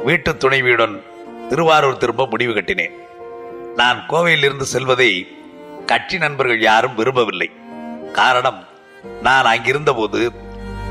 வீட்டு 0.04 0.38
துணைவியுடன் 0.38 1.02
திருவாரூர் 1.50 1.98
திரும்ப 1.98 2.26
முடிவு 2.26 2.54
கட்டினேன். 2.54 2.96
நான் 3.76 4.06
கோவையிலிருந்து 4.10 4.62
செல்வதை 4.62 5.28
கட்சி 5.86 6.18
நண்பர்கள் 6.18 6.62
யாரும் 6.62 6.96
விரும்பவில்லை. 6.96 7.52
காரணம் 8.14 8.68
நான் 9.22 9.46
அங்கிருந்தபோது 9.46 10.32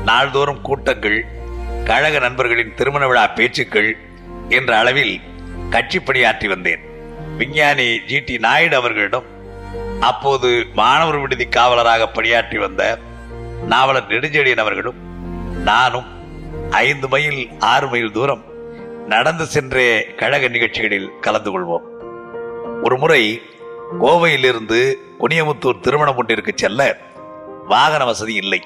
நாள்தோறும் 0.03 0.61
கூட்டங்கள் 0.61 1.25
கழக 1.87 2.19
நண்பர்களின் 2.19 2.75
திருமண 2.75 3.07
விழா 3.07 3.27
பேச்சுக்கள் 3.27 3.97
என்ற 4.49 4.77
அளவில் 4.77 5.21
கட்சி 5.69 5.99
பணியாற்றி 5.99 6.47
வந்தேன். 6.47 6.81
விஞ்ஞானி 7.37 7.87
ஜி 8.07 8.19
டி 8.19 8.37
நாயுடு 8.37 8.75
அவர்களிடம் 8.75 9.27
அப்போது 9.99 10.49
மாணவர் 10.73 11.19
விடுதி 11.19 11.45
காவலராக 11.45 12.07
பணியாற்றி 12.13 12.57
வந்த 12.57 12.99
நாவலர் 13.67 14.07
நெடுஞ்செழியன் 14.07 14.63
அவர்களும் 14.65 14.99
நானும் 15.63 16.07
ஐந்து 16.69 17.07
மைல் 17.07 17.39
ஆறு 17.59 17.87
மைல் 17.87 18.11
தூரம் 18.11 18.43
நடந்து 19.07 19.45
சென்றே 19.45 19.87
கழக 20.15 20.47
நிகழ்ச்சிகளில் 20.47 21.09
கலந்து 21.21 21.51
கொள்வோம். 21.51 21.87
ஒரு 22.83 22.97
முறை 22.97 23.41
கோவையிலிருந்து 23.99 24.81
குனியமுத்தூர் 25.19 25.79
திருமணம் 25.79 26.17
ஒன்றிற்கு 26.17 26.51
செல்ல 26.55 26.81
வாகன 27.67 28.05
வசதி 28.05 28.33
இல்லை. 28.33 28.61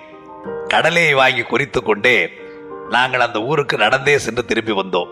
கடலையை 0.67 1.13
வாங்கி 1.13 1.41
குறித்து 1.41 1.83
கொண்டே 1.83 2.17
நாங்கள் 2.89 3.19
அந்த 3.19 3.41
ஊருக்கு 3.41 3.77
நடந்தே 3.77 4.17
சென்று 4.17 4.45
திரும்பி 4.45 4.71
வந்தோம். 4.71 5.07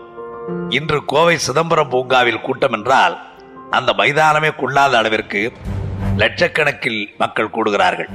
இன்று 0.68 1.04
கோவை 1.04 1.38
சிதம்பரம் 1.38 1.88
பூங்காவில் 1.88 2.40
கூட்டம் 2.40 2.72
என்றால் 2.72 3.20
அந்த 3.70 3.92
மைதானமே 3.92 4.54
கொள்ளாத 4.54 4.98
அளவிற்கு 4.98 5.52
லட்சக்கணக்கில் 6.16 7.08
மக்கள் 7.18 7.50
கூடுகிறார்கள். 7.50 8.08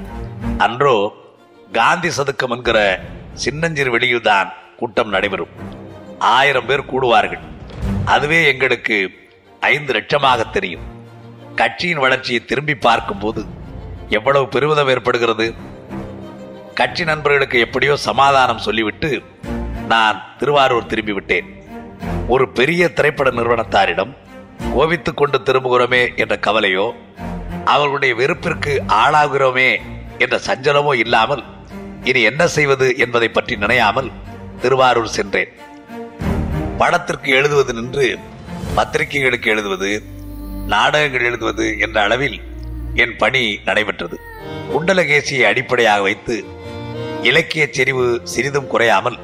அன்றோ 0.58 1.13
காந்தி 1.72 2.10
சதுக்கம் 2.10 2.50
என்கிற 2.50 3.00
சின்னஞ்சிறு 3.34 4.00
வெளியில்தான் 4.00 4.51
கூட்டம் 4.77 5.10
நடைபெறும். 5.10 5.53
ஆயிரம் 6.20 6.65
பேர் 6.65 6.89
கூடுவார்கள். 6.91 7.39
அதுவே 8.06 8.48
எங்களுக்கு 8.48 9.10
ஐந்து 9.60 9.94
லட்சமாக 9.94 10.50
தெரியும். 10.50 10.82
கட்சியின் 11.56 11.98
வளர்ச்சியை 11.98 12.46
திரும்பி 12.46 12.75
பார்க்கும்போது 12.75 13.46
எவ்வளவு 14.10 14.48
பெருமிதம் 14.48 14.88
ஏற்படுகிறது. 14.88 15.53
கட்சி 16.74 17.03
நண்பர்களுக்கு 17.03 17.60
எப்படியோ 17.60 17.96
சமாதானம் 17.96 18.58
சொல்லிவிட்டு 18.58 19.24
நான் 19.88 20.36
திருவாரூர் 20.38 20.86
திரும்பி 20.86 21.12
விட்டேன் 21.12 21.64
ஒரு 22.28 22.50
பெரிய 22.50 22.90
திரைப்பட 22.90 23.30
நிறுவனத்தாரிடம் 23.30 24.18
கோவித்துக் 24.76 25.14
கொண்டு 25.14 25.40
திரும்புகிறோமே 25.40 26.16
என்ற 26.16 26.36
கவலையோ 26.36 26.92
அவர்களுடைய 27.66 28.16
வெறுப்பிற்கு 28.16 28.84
ஆளாகிறோமே 28.88 29.80
என்ற 30.18 30.40
சஞ்சலமோ 30.48 30.96
இல்லாமல் 30.96 31.44
இனி 32.04 32.22
என்ன 32.22 32.48
செய்வது 32.48 32.98
என்பதை 32.98 33.30
பற்றி 33.30 33.56
நினையாமல் 33.56 34.12
திருவாரூர் 34.62 35.08
சென்றேன். 35.08 35.48
படத்திற்கு 36.78 37.32
எழுதுவது 37.32 37.74
நின்று 37.74 38.20
பத்திரிகைகளுக்கு 38.76 39.50
எழுதுவது 39.50 40.04
நாடகங்கள் 40.68 41.24
எழுதுவது 41.24 41.80
என்ற 41.80 42.02
அளவில் 42.02 42.40
என் 42.94 43.18
பணி 43.18 43.60
நடைபெற்றது. 43.66 44.20
குண்டலகேசியை 44.74 45.42
அடிப்படையாக 45.42 46.02
வைத்து 46.02 46.46
இலக்கிய 47.22 47.68
செறிவு 47.72 48.22
சிறிதும் 48.24 48.68
குறையாமல் 48.68 49.20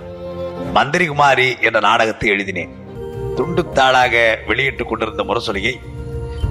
மந்திரிகுமாரி 0.73 1.61
என்ற 1.61 1.79
நாடகத்தை 1.79 2.29
எழுதினேன். 2.29 2.69
துண்டுத்தாளாக 3.35 4.37
வெளியிட்டுக் 4.47 4.87
கொண்டிருந்த 4.87 5.23
முரசொலியை 5.23 5.73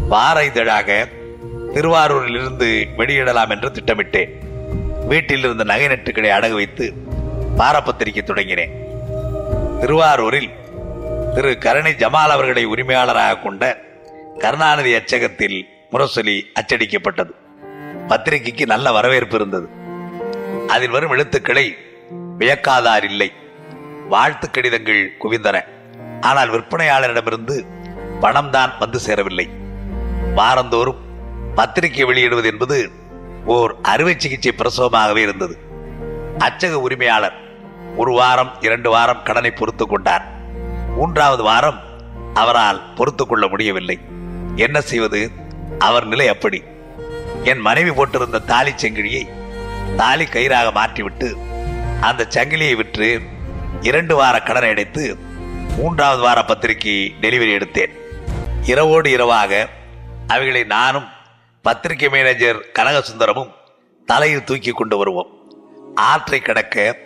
வார 0.08 0.44
இதழாக 0.44 1.08
திருவாரூரிலிருந்து 1.74 2.86
வெளியிடலாம் 2.96 3.48
என்று 3.48 3.70
திட்டமிட்டேன். 3.70 4.30
வீட்டில் 5.06 5.38
இருந்த 5.38 5.64
நகை 5.64 5.86
நட்டுகளை 5.86 6.30
அடகு 6.30 6.52
வைத்து 6.52 6.92
பாரப்பத்திரிகை 7.58 8.22
தொடங்கினேன். 8.22 8.70
திருவாரூரில் 9.80 10.50
திரு 11.34 11.58
கரணி 11.58 11.90
ஜமால் 11.90 12.30
அவர்களை 12.30 12.66
உரிமையாளராக 12.66 13.42
கொண்ட 13.42 13.80
கருணாநிதி 14.38 14.94
அச்சகத்தில் 14.94 15.68
முரசொலி 15.92 16.42
அச்சடிக்கப்பட்டது. 16.60 17.30
பத்திரிகைக்கு 18.08 18.66
நல்ல 18.66 18.92
வரவேற்பு 18.92 19.36
இருந்தது. 19.36 19.68
அதில் 20.68 20.90
வரும் 20.90 21.10
எழுத்துக்களை 21.10 21.76
வியக்காதார் 22.38 23.04
இல்லை 23.04 23.32
வாழ்த்து 24.08 24.50
கடிதங்கள் 24.50 25.16
குவிந்தன. 25.24 25.60
ஆனால் 26.20 26.50
விற்பனையாளரிடமிருந்து 26.50 27.64
பணம் 28.20 28.50
தான் 28.50 28.72
வந்து 28.78 28.98
சேரவில்லை. 28.98 29.50
வாரந்தோறும் 30.34 30.98
பத்திரிகை 31.54 32.04
வெளியிடுவது 32.04 32.44
என்பது 32.44 32.90
ஓர் 33.44 33.76
அறுவை 33.82 34.14
சிகிச்சை 34.18 34.52
பிரசவமாகவே 34.52 35.16
இருந்தது. 35.16 35.58
அச்சக 36.38 36.72
உரிமையாளர் 36.72 37.34
ஒரு 37.96 38.12
வாரம் 38.12 38.56
இரண்டு 38.60 38.90
வாரம் 38.90 39.22
கடனை 39.22 39.50
பொறுத்துக் 39.50 39.88
கொண்டார். 39.88 40.24
மூன்றாவது 40.94 41.42
வாரம் 41.42 41.80
அவரால் 42.34 42.92
பொறுத்து 42.94 43.26
கொள்ள 43.26 43.48
முடியவில்லை. 43.48 43.98
என்ன 44.56 44.80
செய்வது? 44.80 45.30
அவர் 45.78 46.06
நிலை 46.06 46.28
அப்படி. 46.28 46.62
என் 47.44 47.58
மனைவி 47.58 47.90
போட்டிருந்த 47.90 48.44
தாலி 48.44 48.70
செங்கிலியை 48.70 49.28
தாலி 49.96 50.24
கயிறாக 50.24 50.72
மாற்றிவிட்டு 50.72 51.36
அந்த 52.00 52.26
சங்கிலியை 52.30 52.76
விற்று 52.76 53.20
இரண்டு 53.80 54.16
வார 54.16 54.40
கடனை 54.40 54.68
அடைத்து 54.68 55.16
மூன்றாவது 55.76 56.22
வார 56.22 56.44
பத்திரிகை 56.44 57.14
டெலிவரி 57.20 57.56
எடுத்தேன். 57.56 57.92
இரவோடு 58.62 59.10
இரவாக 59.10 59.68
அவைகளை 60.26 60.64
நானும் 60.64 61.06
பத்திரிகை 61.62 62.08
மேனேஜர் 62.08 62.66
கனகசுந்தரமும் 62.78 63.50
தலையில் 64.06 64.44
தூக்கி 64.44 64.70
கொண்டு 64.70 64.96
வருவோம். 64.96 65.26
ஆற்றை 65.94 66.40
கடக்க 66.40 66.96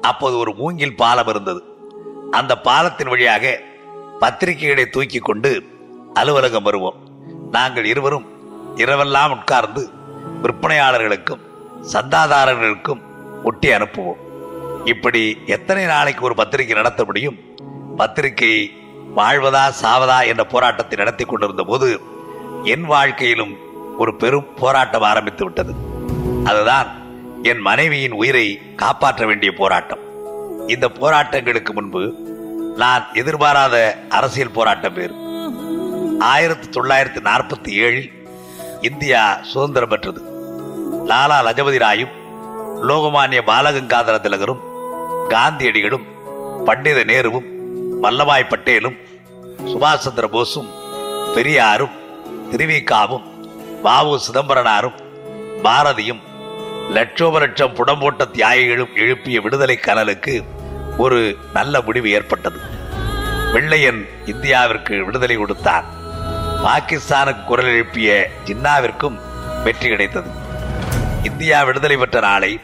அப்போது 0.00 0.38
ஒரு 0.38 0.54
மூங்கில் 0.54 0.96
பாலம் 0.96 1.28
இருந்தது. 1.28 1.64
அந்த 2.30 2.60
பாலத்தின் 2.60 3.08
வழியாக 3.08 3.60
பத்திரிகைகளை 4.20 4.90
தூக்கி 4.90 5.18
கொண்டு 5.18 5.62
அலுவலகம் 6.14 6.62
வருவோம். 6.62 7.00
நாங்கள் 7.50 7.84
இருவரும் 7.84 8.26
இரவெல்லாம் 8.76 9.30
உட்கார்ந்து 9.30 9.90
விற்பனையாளர்களுக்கும் 10.42 11.42
சந்தாதாரர்களுக்கும் 11.92 13.00
ஒட்டி 13.44 13.68
அனுப்புவோம். 13.68 14.24
இப்படி 14.92 15.22
எத்தனை 15.46 15.84
நாளைக்கு 15.84 16.24
ஒரு 16.24 16.34
பத்திரிகை 16.34 16.74
நடத்த 16.76 17.04
முடியும்? 17.04 17.38
பத்திரிகை 17.96 18.52
வாழ்வதா 19.16 19.62
சாவதா 19.82 20.26
என்ற 20.26 20.44
போராட்டத்தை 20.44 20.98
நடத்தி 20.98 21.24
கொண்டிருந்த 21.24 21.62
போது 21.62 22.00
என் 22.64 22.84
வாழ்க்கையிலும் 22.84 23.54
ஒரு 23.98 24.16
பெரும் 24.16 24.48
போராட்டம் 24.54 25.02
ஆரம்பித்து 25.02 25.44
விட்டது. 25.44 25.72
அதுதான் 26.44 26.88
என் 27.42 27.60
மனைவியின் 27.60 28.12
உயிரை 28.12 28.46
காப்பாற்ற 28.76 29.26
வேண்டிய 29.26 29.52
போராட்டம். 29.52 30.02
இந்த 30.66 30.86
போராட்டங்களுக்கு 30.88 31.72
முன்பு 31.72 32.02
நான் 32.76 33.06
எதிர்பாராத 33.12 33.76
அரசியல் 34.08 34.56
போராட்டம் 34.58 34.94
பேர் 34.94 35.14
ஆயிரத்தி 36.18 36.80
தொள்ளாயிரத்தி 36.80 37.22
நாற்பத்தி 37.28 37.72
ஏழில் 37.86 38.12
இந்தியா 38.80 39.38
சுதந்திரம் 39.42 39.88
பெற்றது. 39.88 40.20
லாலா 41.10 41.38
லஜபதி 41.48 41.78
ராயும் 41.78 42.14
லோகமானிய 42.88 43.42
பாலகங்காதர 43.46 44.16
திலகரும் 44.24 44.62
காந்தியடிகளும் 45.32 46.06
பண்டித 46.64 46.98
நேருவும் 47.04 47.46
வல்லபாய் 48.02 48.50
பட்டேலும் 48.52 48.96
சுபாஷ் 49.70 50.04
சந்திர 50.04 50.26
போஸும் 50.26 50.70
பெரியாரும் 51.34 51.94
திருவிகாவும் 52.50 53.26
பாபு 53.82 54.20
சிதம்பரனாரும் 54.26 54.96
பாரதியும் 55.62 56.22
லட்சோப 56.96 57.38
லட்சம் 57.38 57.74
புடம்போட்ட 57.74 58.24
தியாகிகளும் 58.36 58.92
எழுப்பிய 58.94 59.40
விடுதலை 59.40 59.76
கனலுக்கு 59.76 60.34
ஒரு 60.96 61.36
நல்ல 61.52 61.80
முடிவு 61.80 62.10
ஏற்பட்டது. 62.10 62.58
வெள்ளையன் 63.52 64.00
இந்தியாவிற்கு 64.26 65.04
விடுதலை 65.04 65.36
கொடுத்தான். 65.36 65.86
பாகிஸ்தானுக்கு 66.64 67.44
குரல் 67.44 67.72
எழுப்பிய 67.72 68.10
ஜின்னாவிற்கும் 68.44 69.16
வெற்றி 69.64 69.88
கிடைத்தது. 69.88 70.30
இந்தியா 71.22 71.58
விடுதலை 71.62 71.96
பெற்ற 71.96 72.20
நாளை 72.20 72.60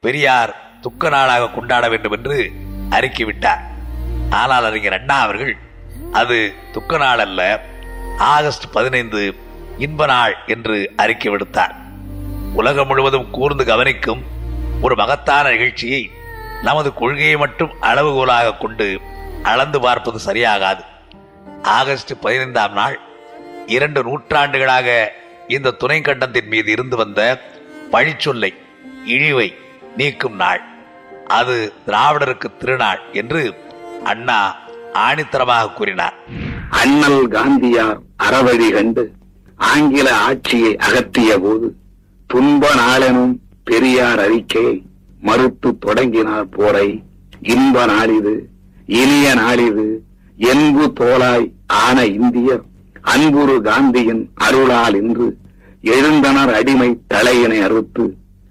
பெரியார் 0.00 0.52
துக்க 0.80 1.08
நாளாக 1.08 1.48
கொண்டாட 1.48 1.88
வேண்டும் 1.88 2.12
என்று 2.12 2.52
அறிக்கைவிட்டார். 2.90 3.62
ஆனால் 4.30 4.64
அறிஞர் 4.64 4.96
அண்ணா 4.98 5.20
அவர்கள் 5.20 5.56
அது 6.12 6.54
துக்க 6.72 6.98
நாள் 6.98 7.18
அல்ல 7.18 7.40
ஆகஸ்ட் 8.18 8.72
பதினைந்து 8.72 9.34
இன்ப 9.78 10.06
நாள் 10.06 10.34
என்று 10.46 10.92
அறிக்கை 10.96 11.28
விடுத்தார். 11.32 11.74
உலகம் 12.54 12.86
முழுவதும் 12.86 13.30
கூர்ந்து 13.30 13.64
கவனிக்கும் 13.64 14.22
ஒரு 14.82 14.94
மகத்தான 14.96 15.50
நிகழ்ச்சியை 15.50 16.10
நமது 16.62 16.94
கொள்கையை 16.94 17.36
மட்டும் 17.36 17.72
அளவுகோலாக 17.82 18.56
கொண்டு 18.58 19.00
அளந்து 19.42 19.80
பார்ப்பது 19.80 20.18
சரியாகாது. 20.26 20.82
ஆகஸ்ட் 21.62 22.12
பதினைந்தாம் 22.20 22.72
நாள் 22.72 22.96
இரண்டு 23.66 24.02
நூற்றாண்டுகளாக 24.02 24.88
இந்த 25.48 25.70
துணை 25.70 26.00
கண்டத்தின் 26.00 26.48
மீது 26.48 26.70
இருந்து 26.70 26.96
வந்த 26.96 27.20
பழிச்சொல்லை 27.92 28.50
இழிவை 29.04 29.48
நீக்கும் 29.96 30.36
நாள். 30.36 30.62
அது 31.38 31.56
திராவிடருக்கு 31.86 32.48
திருநாள் 32.58 33.00
என்று 33.12 33.42
அண்ணா 34.04 34.38
ஆணித்தரமாக 35.04 35.72
கூறினார். 35.72 36.16
அண்ணல் 36.82 37.22
காந்தியார் 37.28 37.98
அறவழி 38.16 38.68
கண்டு 38.70 39.04
ஆங்கில 39.72 40.08
ஆட்சியை 40.26 40.72
அகற்றிய 40.76 41.32
போது 41.38 41.68
துன்ப 42.30 42.64
நாளெனும் 42.74 43.34
பெரியார் 43.64 44.20
அறிக்கையை 44.20 44.76
மறுத்து 45.20 45.70
தொடங்கினார் 45.78 46.48
போரை. 46.48 46.88
இன்ப 47.54 47.84
நாளிது 47.86 48.34
இனிய 49.00 49.26
நாளிது 49.34 49.86
என்பு 50.52 50.84
தோலாய் 51.00 51.46
ஆன 51.84 51.98
இந்தியர் 52.18 52.64
அன்புரு 53.12 53.56
காந்தியின் 53.60 54.22
அருளால் 54.46 54.94
இன்று 54.94 55.28
எழுந்தனர் 55.94 56.52
அடிமை 56.54 56.90
தலையினை 57.08 57.60
அறுத்து 57.60 58.04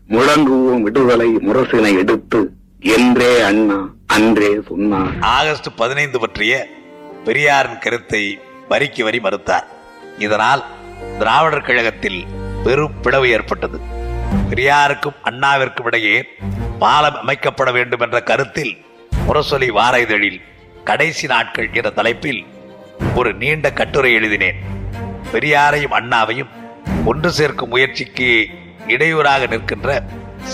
முழங்குவோம் 0.09 0.81
விடுதலை 0.81 1.29
முரசினை 1.47 1.91
எடுத்து 1.97 2.39
என்றே 2.79 3.41
அண்ணா 3.41 3.89
அன்றே 4.07 4.59
சொன்னார். 4.67 5.19
ஆகஸ்ட் 5.19 5.67
பதினைந்து 5.75 6.19
பற்றிய 6.19 6.67
பெரியாரின் 7.25 7.79
கருத்தை 7.79 8.39
வரிக்கு 8.69 9.03
வரி 9.03 9.19
மறுத்தார். 9.19 9.65
இதனால் 10.17 10.63
திராவிடர் 11.19 11.61
கழகத்தில் 11.61 12.25
பெரும் 12.63 12.91
பிளவு 13.01 13.29
ஏற்பட்டது. 13.29 13.79
பெரியாருக்கும் 14.49 15.17
அண்ணாவிற்கும் 15.23 15.85
இடையே 15.85 16.25
பாலம் 16.79 17.17
அமைக்கப்பட 17.27 17.71
வேண்டும் 17.71 17.99
என்ற 17.99 18.21
கருத்தில் 18.21 18.85
முரசொலி 19.27 19.71
வார 19.71 19.99
இதழில் 19.99 20.41
கடைசி 20.83 21.27
நாட்கள் 21.27 21.69
என்ற 21.73 21.89
தலைப்பில் 21.89 22.45
ஒரு 23.15 23.33
நீண்ட 23.33 23.71
கட்டுரை 23.71 24.13
எழுதினேன். 24.13 24.55
பெரியாரையும் 25.31 25.97
அண்ணாவையும் 25.99 26.49
ஒன்று 27.05 27.31
சேர்க்கும் 27.31 27.69
முயற்சிக்கு 27.69 28.47
இடையூறாக 28.87 29.45
நிற்கின்ற 29.45 30.03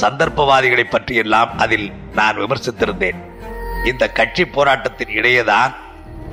சந்தர்ப்பவாதிகளை 0.02 0.84
பற்றியெல்லாம் 0.84 1.58
அதில் 1.58 1.92
நான் 2.14 2.38
விமர்சித்திருந்தேன். 2.38 3.20
இந்த 3.86 4.10
கட்சி 4.10 4.46
போராட்டத்தின் 4.46 5.08
இடையேதான் 5.08 5.76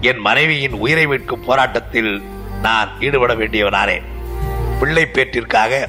என் 0.00 0.18
மனைவியின் 0.18 0.72
உயிரை 0.72 1.06
மீட்கும் 1.06 1.44
போராட்டத்தில் 1.46 2.22
நான் 2.62 3.00
ஈடுபட 3.00 3.34
வேண்டியவனானேன் 3.34 4.02
பிள்ளை 4.80 5.08
பேட்டிற்காக 5.12 5.88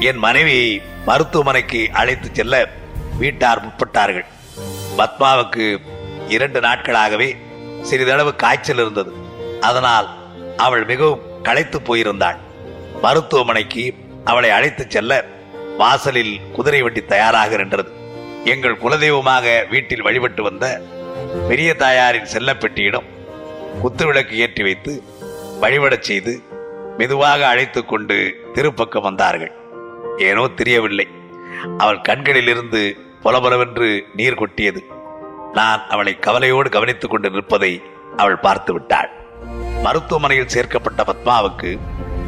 என் 0.00 0.16
மனைவியை 0.16 0.82
மருத்துவமனைக்கு 1.06 1.90
அழைத்து 1.92 2.28
செல்ல 2.32 2.68
வீட்டார் 3.18 3.62
முற்பட்டார்கள். 3.66 4.24
பத்மாவுக்கு 4.98 5.80
இரண்டு 6.28 6.60
நாட்களாகவே 6.60 7.36
சிறிதளவு 7.82 8.36
காய்ச்சல் 8.36 8.76
இருந்தது. 8.76 9.12
அதனால் 9.60 10.08
அவள் 10.56 10.84
மிகவும் 10.84 11.22
களைத்து 11.42 11.80
போயிருந்தாள். 11.80 12.36
மருத்துவமனைக்கு 13.02 13.94
அவளை 14.24 14.50
அழைத்துச் 14.50 14.90
செல்ல 14.90 15.24
வாசலில் 15.76 16.40
குதிரை 16.52 16.82
வண்டி 16.82 17.04
தயாராக 17.04 17.56
நின்றது. 17.56 17.90
எங்கள் 18.44 18.76
குலதெய்வமாக 18.76 19.68
வீட்டில் 19.68 20.02
வழிபட்டு 20.02 20.42
வந்த 20.42 20.82
பெரிய 21.48 21.74
தாயாரின் 21.74 22.28
செல்லப்பெட்டியிடம் 22.32 23.06
குத்து 23.82 24.06
விளக்கு 24.06 24.38
ஏற்றி 24.38 24.62
வைத்து 24.62 25.02
வழிபடச் 25.60 26.02
செய்து 26.02 26.42
மெதுவாக 26.98 27.48
அழைத்து 27.48 27.84
கொண்டு 27.84 28.34
திருப்பக்கம் 28.54 29.02
வந்தார்கள். 29.02 29.52
ஏனோ 30.18 30.46
தெரியவில்லை. 30.46 31.08
அவள் 31.78 32.00
கண்களிலிருந்து 32.00 32.96
பொலபொலவென்று 33.22 34.04
நீர் 34.14 34.34
கொட்டியது. 34.34 34.84
நான் 35.52 35.88
அவளை 35.88 36.18
கவலையோடு 36.18 36.70
கவனித்துக் 36.70 37.10
கொண்டு 37.10 37.30
நிற்பதை 37.30 37.82
அவள் 38.16 38.38
பார்த்து 38.38 38.72
விட்டாள். 38.72 39.10
மருத்துவமனையில் 39.82 40.48
சேர்க்கப்பட்ட 40.48 41.04
பத்மாவுக்கு 41.04 41.78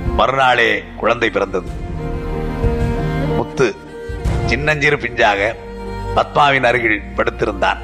மறுநாளே 0.06 0.82
குழந்தை 0.96 1.30
பிறந்தது. 1.30 1.86
முத்து 3.38 3.66
சின்னஞ்சிறு 4.50 4.96
பிஞ்சாக 4.96 5.40
பத்மாவின் 6.16 6.66
அருகில் 6.68 7.04
படுத்திருந்தான். 7.16 7.80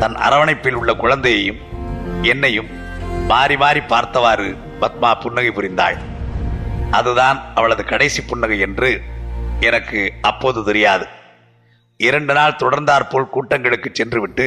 தன் 0.00 0.16
அரவணைப்பில் 0.26 0.78
உள்ள 0.80 0.92
குழந்தையையும் 1.02 1.60
என்னையும் 2.32 2.70
மாறி 3.30 3.56
மாறி 3.62 3.80
பார்த்தவாறு 3.92 4.48
பத்மா 4.82 5.10
புன்னகை 5.22 5.50
புரிந்தாள். 5.56 5.98
அதுதான் 6.98 7.38
அவளது 7.54 7.84
கடைசி 7.84 8.20
புன்னகை 8.22 8.58
என்று 8.66 8.90
எனக்கு 9.68 10.00
அப்போது 10.30 10.60
தெரியாது. 10.64 11.06
இரண்டு 11.96 12.32
நாள் 12.34 12.58
தொடர்ந்தாற்போல் 12.62 13.32
கூட்டங்களுக்கு 13.34 13.90
சென்றுவிட்டு 13.92 14.46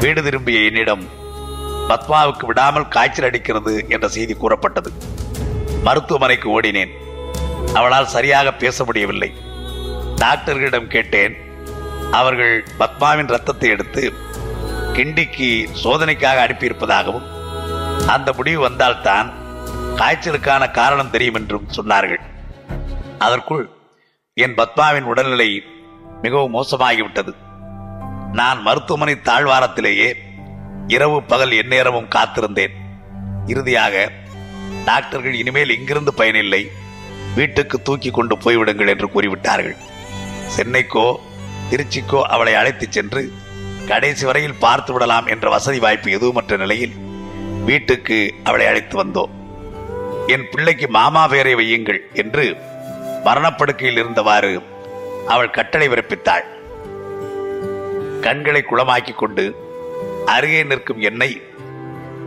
வீடு 0.00 0.22
திரும்பிய 0.22 0.68
என்னிடம் 0.68 1.04
பத்மாவுக்கு 1.90 2.46
விடாமல் 2.46 2.92
காய்ச்சல் 2.94 3.28
அடிக்கிறது 3.28 3.74
என்ற 3.88 4.06
செய்தி 4.16 4.34
கூறப்பட்டது. 4.34 4.90
மருத்துவமனைக்கு 5.86 6.48
ஓடினேன். 6.56 6.92
அவளால் 7.74 8.12
சரியாக 8.16 8.52
பேச 8.52 8.84
முடியவில்லை. 8.84 9.34
டாக்டர்களிடம் 10.14 10.88
கேட்டேன். 10.88 11.34
அவர்கள் 12.10 12.64
பத்மாவின் 12.78 13.26
ரத்தத்தை 13.26 13.68
எடுத்து 13.70 14.12
கிண்டிக்கு 14.92 15.48
சோதனைக்காக 15.84 16.38
அனுப்பியிருப்பதாகவும் 16.46 17.26
அந்த 18.06 18.32
முடிவு 18.32 18.60
வந்தால்தான் 18.60 19.32
காய்ச்சலுக்கான 19.96 20.70
காரணம் 20.70 21.10
தெரியும் 21.10 21.34
என்றும் 21.34 21.68
சொன்னார்கள். 21.76 22.22
அதற்குள் 23.18 23.70
என் 24.34 24.54
பத்மாவின் 24.54 25.02
உடல்நிலை 25.02 25.62
மிகவும் 26.22 26.54
மோசமாகிவிட்டது. 26.54 27.34
நான் 28.32 28.60
மருத்துவமனை 28.62 29.14
தாழ்வாரத்திலேயே 29.24 30.08
இரவு 30.86 31.22
பகல் 31.22 31.50
எந்நேரமும் 31.50 32.08
காத்திருந்தேன். 32.08 32.74
இறுதியாக 33.46 34.12
டாக்டர்கள் 34.84 35.34
இனிமேல் 35.34 35.74
இங்கிருந்து 35.76 36.14
பயனில்லை. 36.14 36.70
வீட்டுக்கு 37.36 37.76
தூக்கி 37.86 38.10
கொண்டு 38.10 38.34
போய்விடுங்கள் 38.44 38.90
என்று 38.92 39.06
கூறிவிட்டார்கள். 39.14 39.76
சென்னைக்கோ 40.56 41.06
திருச்சிக்கோ 41.70 42.20
அவளை 42.34 42.52
அழைத்துச் 42.54 42.94
சென்று 42.96 43.22
கடைசி 43.88 44.24
வரையில் 44.26 44.60
பார்த்து 44.64 44.92
விடலாம் 44.92 45.26
என்ற 45.32 45.46
வசதி 45.54 45.78
வாய்ப்பு 45.84 46.08
எதுவுமற்ற 46.16 46.56
நிலையில் 46.62 46.94
வீட்டுக்கு 47.68 48.18
அவளை 48.48 48.66
அழைத்து 48.66 48.96
வந்தோம் 49.02 49.32
என் 50.34 50.46
பிள்ளைக்கு 50.52 50.86
மாமா 50.88 51.22
பெயரை 51.32 51.54
வையுங்கள் 51.54 52.00
என்று 52.22 52.44
மரணப்படுக்கையில் 53.26 54.00
இருந்தவாறு 54.02 54.52
அவள் 55.34 55.54
கட்டளை 55.56 55.86
பிறப்பித்தாள். 55.88 56.46
கண்களை 58.26 58.62
குளமாக்கிக் 58.70 59.20
கொண்டு 59.22 59.44
அருகே 60.34 60.62
நிற்கும் 60.70 61.00
என்னை 61.08 61.30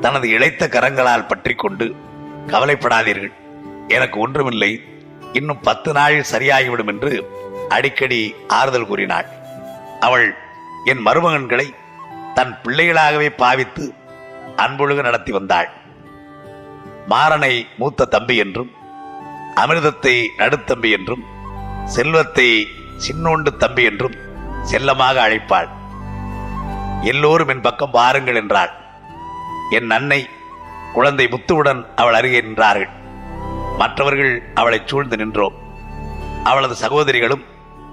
தனது 0.02 0.28
இழைத்த 0.36 0.70
கரங்களால் 0.76 1.28
பற்றி 1.28 1.54
கொண்டு 1.56 1.88
கவலைப்படாதீர்கள். 2.48 3.34
எனக்கு 3.88 4.18
ஒன்றுமில்லை. 4.20 4.72
இன்னும் 5.38 5.64
பத்து 5.68 5.90
நாளில் 5.94 6.30
சரியாகிவிடும் 6.32 6.90
என்று 6.94 7.12
அடிக்கடி 7.70 8.20
ஆறுதல் 8.58 8.88
கூறினாள். 8.88 9.28
அவள் 10.00 10.28
என் 10.86 11.02
மருமகன்களை 11.06 11.68
தன் 12.38 12.54
பிள்ளைகளாகவே 12.64 13.30
பாவித்து 13.42 13.86
அன்பொழுக 14.56 15.00
நடத்தி 15.02 15.32
வந்தாள். 15.32 15.70
மாறனை 17.12 17.54
மூத்த 17.78 18.08
தம்பி 18.16 18.36
என்றும் 18.38 18.72
அமிர்தத்தை 19.56 20.16
நடுத்தம்பி 20.38 20.90
என்றும் 20.98 21.24
செல்வத்தை 21.86 22.50
சின்னோண்டு 23.06 23.50
தம்பி 23.58 23.84
என்றும் 23.84 24.18
செல்லமாக 24.64 25.16
அழைப்பாள். 25.28 25.70
எல்லோரும் 27.12 27.52
என் 27.54 27.66
பக்கம் 27.68 27.96
வாருங்கள் 27.98 28.40
என்றாள். 28.42 28.72
என் 29.78 29.92
அன்னை 29.98 30.22
குழந்தை 30.94 31.26
முத்துவுடன் 31.28 31.82
அவள் 31.96 32.18
அருகே 32.20 32.40
நின்றார்கள். 32.42 32.94
மற்றவர்கள் 33.80 34.44
அவளை 34.54 34.82
சூழ்ந்து 34.86 35.18
நின்றோம். 35.18 35.54
அவளது 36.44 36.76
சகோதரிகளும் 36.76 37.44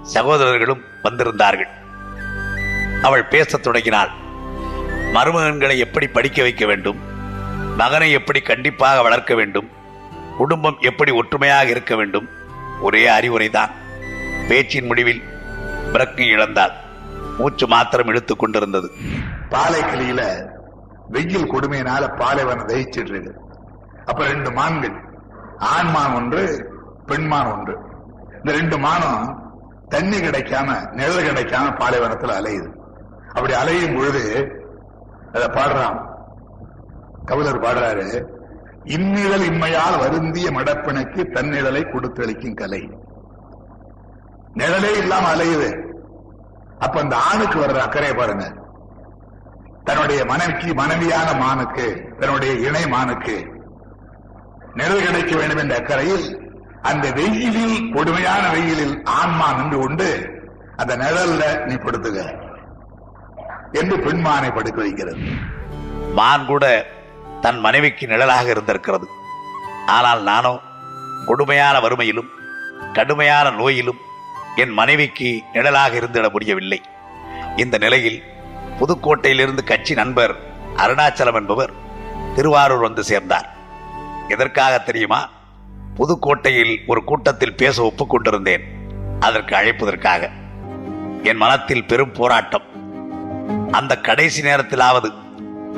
சகோதரர்களும் 0.01 0.81
வந்திருந்தார்கள். 1.03 1.67
அவள் 3.01 3.25
பேசத் 3.25 3.63
தொடங்கினாள். 3.63 4.09
மருமகன்களை 5.13 5.77
எப்படி 5.77 6.07
படிக்க 6.07 6.41
வைக்க 6.41 6.65
வேண்டும்? 6.65 6.97
மகனை 7.77 8.11
எப்படி 8.11 8.41
கண்டிப்பாக 8.41 9.01
வளர்க்க 9.01 9.35
வேண்டும்? 9.35 9.69
குடும்பம் 10.37 10.77
எப்படி 10.79 11.11
ஒற்றுமையாக 11.11 11.69
இருக்க 11.69 11.95
வேண்டும்? 11.95 12.29
ஒரே 12.81 13.07
அறிவுரைதான். 13.07 13.69
பேச்சின் 14.47 14.85
முடிவில் 14.85 15.23
பிரக்கு 15.93 16.23
இழந்தாள். 16.23 16.71
மூச்சு 17.37 17.67
மாத்திரம் 17.67 18.07
இழுத்துக் 18.07 18.39
கொண்டிருந்தது. 18.39 18.91
பாலை 19.49 19.81
கிளியில 19.81 20.47
வெயில் 21.07 21.53
கொடுமையினால 21.53 22.17
பாலைவனம் 22.17 22.67
தகிச்சிட்டு 22.67 23.31
அப்ப 24.05 24.25
ரெண்டு 24.25 24.51
மான்கள் 24.51 25.06
ஆண்மான் 25.59 26.13
ஒன்று 26.13 26.71
பெண்மான் 27.05 27.51
ஒன்று. 27.51 27.77
இந்த 28.37 28.51
ரெண்டு 28.51 28.77
மானம் 28.77 29.45
தண்ணி 29.89 30.17
கிடைக்காம 30.17 30.91
நிழல் 30.91 31.23
கிடைக்காம 31.23 31.75
பாலைவனத்துல 31.75 32.31
அலையுது. 32.39 32.75
அப்படி 33.27 33.53
அலையும் 33.53 33.95
பொழுது 33.95 34.51
அதை 35.33 35.47
பாடுறான். 35.47 36.05
கவிதர் 37.25 37.61
பாடுறாரு 37.61 38.35
இந்நிழல் 38.83 39.43
இன்மையால் 39.43 39.99
வருந்திய 39.99 40.51
மடப்பிணைக்கு 40.51 41.23
தன்னிழலை 41.31 41.83
கொடுத்தளிக்கும் 41.83 42.53
கலை. 42.53 42.89
நிழலே 44.53 44.97
இல்லாம 44.97 45.33
அலையுது. 45.35 45.95
அப்ப 46.79 46.99
அந்த 46.99 47.17
ஆணுக்கு 47.17 47.59
வர்ற 47.59 47.77
அக்கறை 47.77 48.13
பாருங்க. 48.13 48.53
தன்னுடைய 49.83 50.25
மனைவிக்கு 50.25 50.73
மனைவியான 50.73 51.33
மானுக்கு 51.33 52.13
தன்னுடைய 52.19 52.53
இணை 52.53 52.87
மானுக்கு 52.87 53.56
நிழல் 54.79 55.05
கிடைக்க 55.05 55.33
வேண்டும் 55.39 55.61
என்ற 55.63 55.75
அக்கறையில் 55.81 56.25
அந்த 56.89 57.05
வெயிலில் 57.19 57.77
கொடுமையான 57.95 58.43
வெயிலில் 58.55 58.95
ஆன்மா 59.19 59.47
நின்று 59.57 59.77
கொண்டு 59.83 60.09
அந்த 60.81 60.93
நிழல்ல 61.03 61.43
நீ 61.67 61.75
படுத்துக 61.85 62.17
என்று 63.79 63.95
பெண்மானை 64.05 64.49
படுக்க 64.57 64.79
வைக்கிறது. 64.83 65.21
மான் 66.19 66.45
கூட 66.51 66.65
தன் 67.41 67.59
மனைவிக்கு 67.65 68.05
நிழலாக 68.11 68.47
இருந்திருக்கிறது. 68.53 69.07
ஆனால் 69.95 70.21
நானோ 70.29 70.53
கொடுமையான 71.29 71.75
வறுமையிலும் 71.85 72.29
கடுமையான 72.97 73.47
நோயிலும் 73.59 73.99
என் 74.61 74.73
மனைவிக்கு 74.79 75.29
நிழலாக 75.55 75.93
இருந்திட 75.99 76.27
முடியவில்லை. 76.35 76.79
இந்த 77.63 77.75
நிலையில் 77.85 78.19
புதுக்கோட்டையிலிருந்து 78.79 79.63
கட்சி 79.71 79.93
நண்பர் 80.01 80.33
அருணாச்சலம் 80.83 81.37
என்பவர் 81.41 81.73
திருவாரூர் 82.35 82.85
வந்து 82.87 83.03
சேர்ந்தார். 83.11 83.47
எதற்காக 84.27 84.79
தெரியுமா? 84.79 85.29
புதுக்கோட்டையில் 85.95 86.77
ஒரு 86.87 87.03
கூட்டத்தில் 87.03 87.55
பேச 87.55 87.93
ஒப்புக்கொண்டிருந்தேன் 87.93 88.59
அதற்கு 89.19 89.55
அழைப்பதற்காக. 89.55 90.29
என் 91.23 91.37
மனத்தில் 91.37 91.85
பெரும் 91.85 92.11
போராட்டம். 92.11 92.61
அந்த 93.71 93.97
கடைசி 93.97 94.41
நேரத்திலாவது 94.41 95.13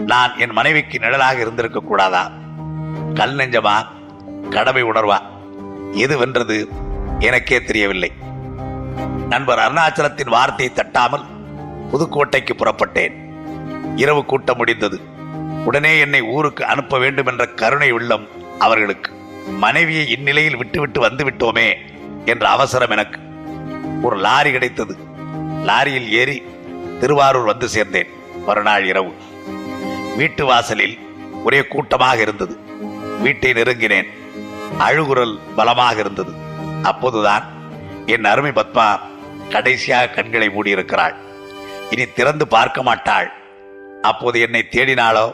நான் 0.06 0.40
என் 0.40 0.52
மனைவிக்கு 0.52 1.00
நிழலாக 1.00 1.40
இருந்திருக்க 1.40 1.80
கூடாதா? 1.80 2.32
கல் 3.14 3.36
நெஞ்சமா? 3.36 3.86
கடமை 4.50 4.84
உணர்வா? 4.84 5.20
எது 5.92 6.18
வென்றது? 6.18 6.68
எனக்கே 7.20 7.64
தெரியவில்லை. 7.64 8.12
நண்பர் 9.30 9.60
அருணாச்சலத்தின் 9.60 10.30
வார்த்தையை 10.30 10.76
தட்டாமல் 10.76 11.26
புதுக்கோட்டைக்கு 11.92 12.50
புறப்பட்டேன். 12.58 13.14
இரவு 13.96 14.26
கூட்டம் 14.26 14.58
முடிந்தது. 14.58 15.00
உடனே 15.66 16.00
என்னை 16.00 16.22
ஊருக்கு 16.22 16.66
அனுப்ப 16.66 16.98
வேண்டும் 16.98 17.26
என்ற 17.26 17.46
கருணை 17.46 17.92
உள்ளம் 17.92 18.28
அவர்களுக்கு 18.60 19.12
மனைவியை 19.48 20.10
இந்நிலையில் 20.10 20.58
விட்டுவிட்டு 20.58 21.00
வந்து 21.00 21.26
விட்டோமே 21.26 21.76
என்ற 22.26 22.50
அவசரம் 22.50 22.90
எனக்கு. 22.90 23.20
ஒரு 24.02 24.16
லாரி 24.16 24.52
கிடைத்தது. 24.52 24.98
லாரியில் 25.66 26.10
ஏறி 26.10 26.44
திருவாரூர் 27.00 27.46
வந்து 27.46 27.68
சேர்ந்தேன் 27.68 28.08
மறுநாள் 28.46 28.86
இரவு. 28.86 29.14
வீட்டு 30.18 30.46
வாசலில் 30.46 30.98
ஒரே 31.44 31.68
கூட்டமாக 31.68 32.22
இருந்தது. 32.22 32.58
வீட்டை 33.22 33.52
நெருங்கினேன். 33.52 34.08
அழுகுரல் 34.80 35.40
பலமாக 35.56 36.00
இருந்தது. 36.00 36.32
அப்போதுதான் 36.84 37.44
என் 38.06 38.26
அருமை 38.26 38.52
பத்மா 38.52 39.00
கடைசியாக 39.50 40.08
கண்களை 40.08 40.50
மூடியிருக்கிறாள். 40.50 41.16
இனி 41.90 42.06
திறந்து 42.06 42.48
பார்க்க 42.48 42.84
மாட்டாள். 42.84 43.32
அப்போது 44.02 44.40
என்னை 44.40 44.68
தேடினாளோ? 44.72 45.32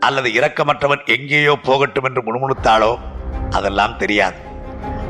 அல்லது 0.00 0.28
இரக்கமற்றவன் 0.30 1.06
எங்கேயோ 1.06 1.58
போகட்டும் 1.62 2.04
என்று 2.04 2.22
முணுமுணுத்தாளோ 2.22 2.98
அதெல்லாம் 3.50 3.96
தெரியாது. 3.96 4.36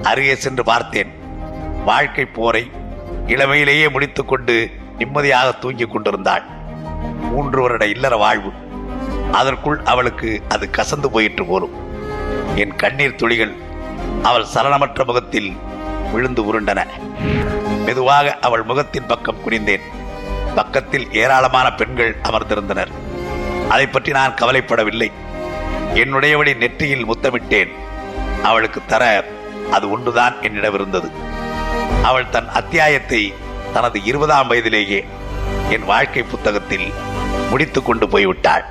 அருகே 0.03 0.35
சென்று 0.35 0.64
பார்த்தேன். 0.64 1.14
வாழ்க்கை 1.85 2.25
போரை 2.25 2.70
இளமையிலேயே 3.27 3.90
முடித்துக்கொண்டு 3.90 4.70
நிம்மதியாக 4.99 5.53
தூங்கிக் 5.53 5.92
கொண்டிருந்தாள். 5.92 6.42
மூன்று 7.20 7.61
வருட 7.61 7.87
இல்லற 7.87 8.16
வாழ்வு. 8.16 8.53
அதற்குள் 9.33 9.81
அவளுக்கு 9.85 10.42
அது 10.49 10.70
கசந்து 10.72 11.07
போயிற்று 11.07 11.44
போலும். 11.44 11.75
என் 12.57 12.77
கண்ணீர் 12.77 13.14
துளிகள் 13.14 13.55
அவள் 14.22 14.46
சலனமற்ற 14.55 15.05
முகத்தில் 15.05 15.57
விழுந்து 16.12 16.42
உருண்டன. 16.42 16.87
மெதுவாக 17.85 18.38
அவள் 18.40 18.62
முகத்தின் 18.62 19.07
பக்கம் 19.07 19.42
குனிந்தேன். 19.46 19.81
பக்கத்தில் 20.55 21.12
ஏராளமான 21.12 21.75
பெண்கள் 21.75 22.16
அமர்ந்திருந்தனர். 22.22 22.92
அதை 23.68 23.87
பற்றி 23.87 24.11
நான் 24.12 24.35
கவலைப்படவில்லை. 24.35 25.09
என்னுடையவளை 25.94 26.57
நெற்றியில் 26.57 27.09
முத்தமிட்டேன். 27.09 27.72
அவளுக்கு 28.42 28.81
தர 28.87 29.05
அது 29.70 29.90
ஒன்றுதான் 29.90 30.42
என்னிடம் 30.42 30.74
இருந்தது 30.74 31.09
அவள் 32.02 32.29
தன் 32.29 32.48
அத்தியாயத்தை 32.48 33.35
தனது 33.72 34.05
இருபதாம் 34.05 34.48
வயதிலேயே 34.48 35.00
என் 35.70 35.85
வாழ்க்கை 35.85 36.22
புத்தகத்தில் 36.22 36.92
முடித்துக் 37.50 37.85
கொண்டு 37.85 38.07
போய்விட்டாள். 38.07 38.64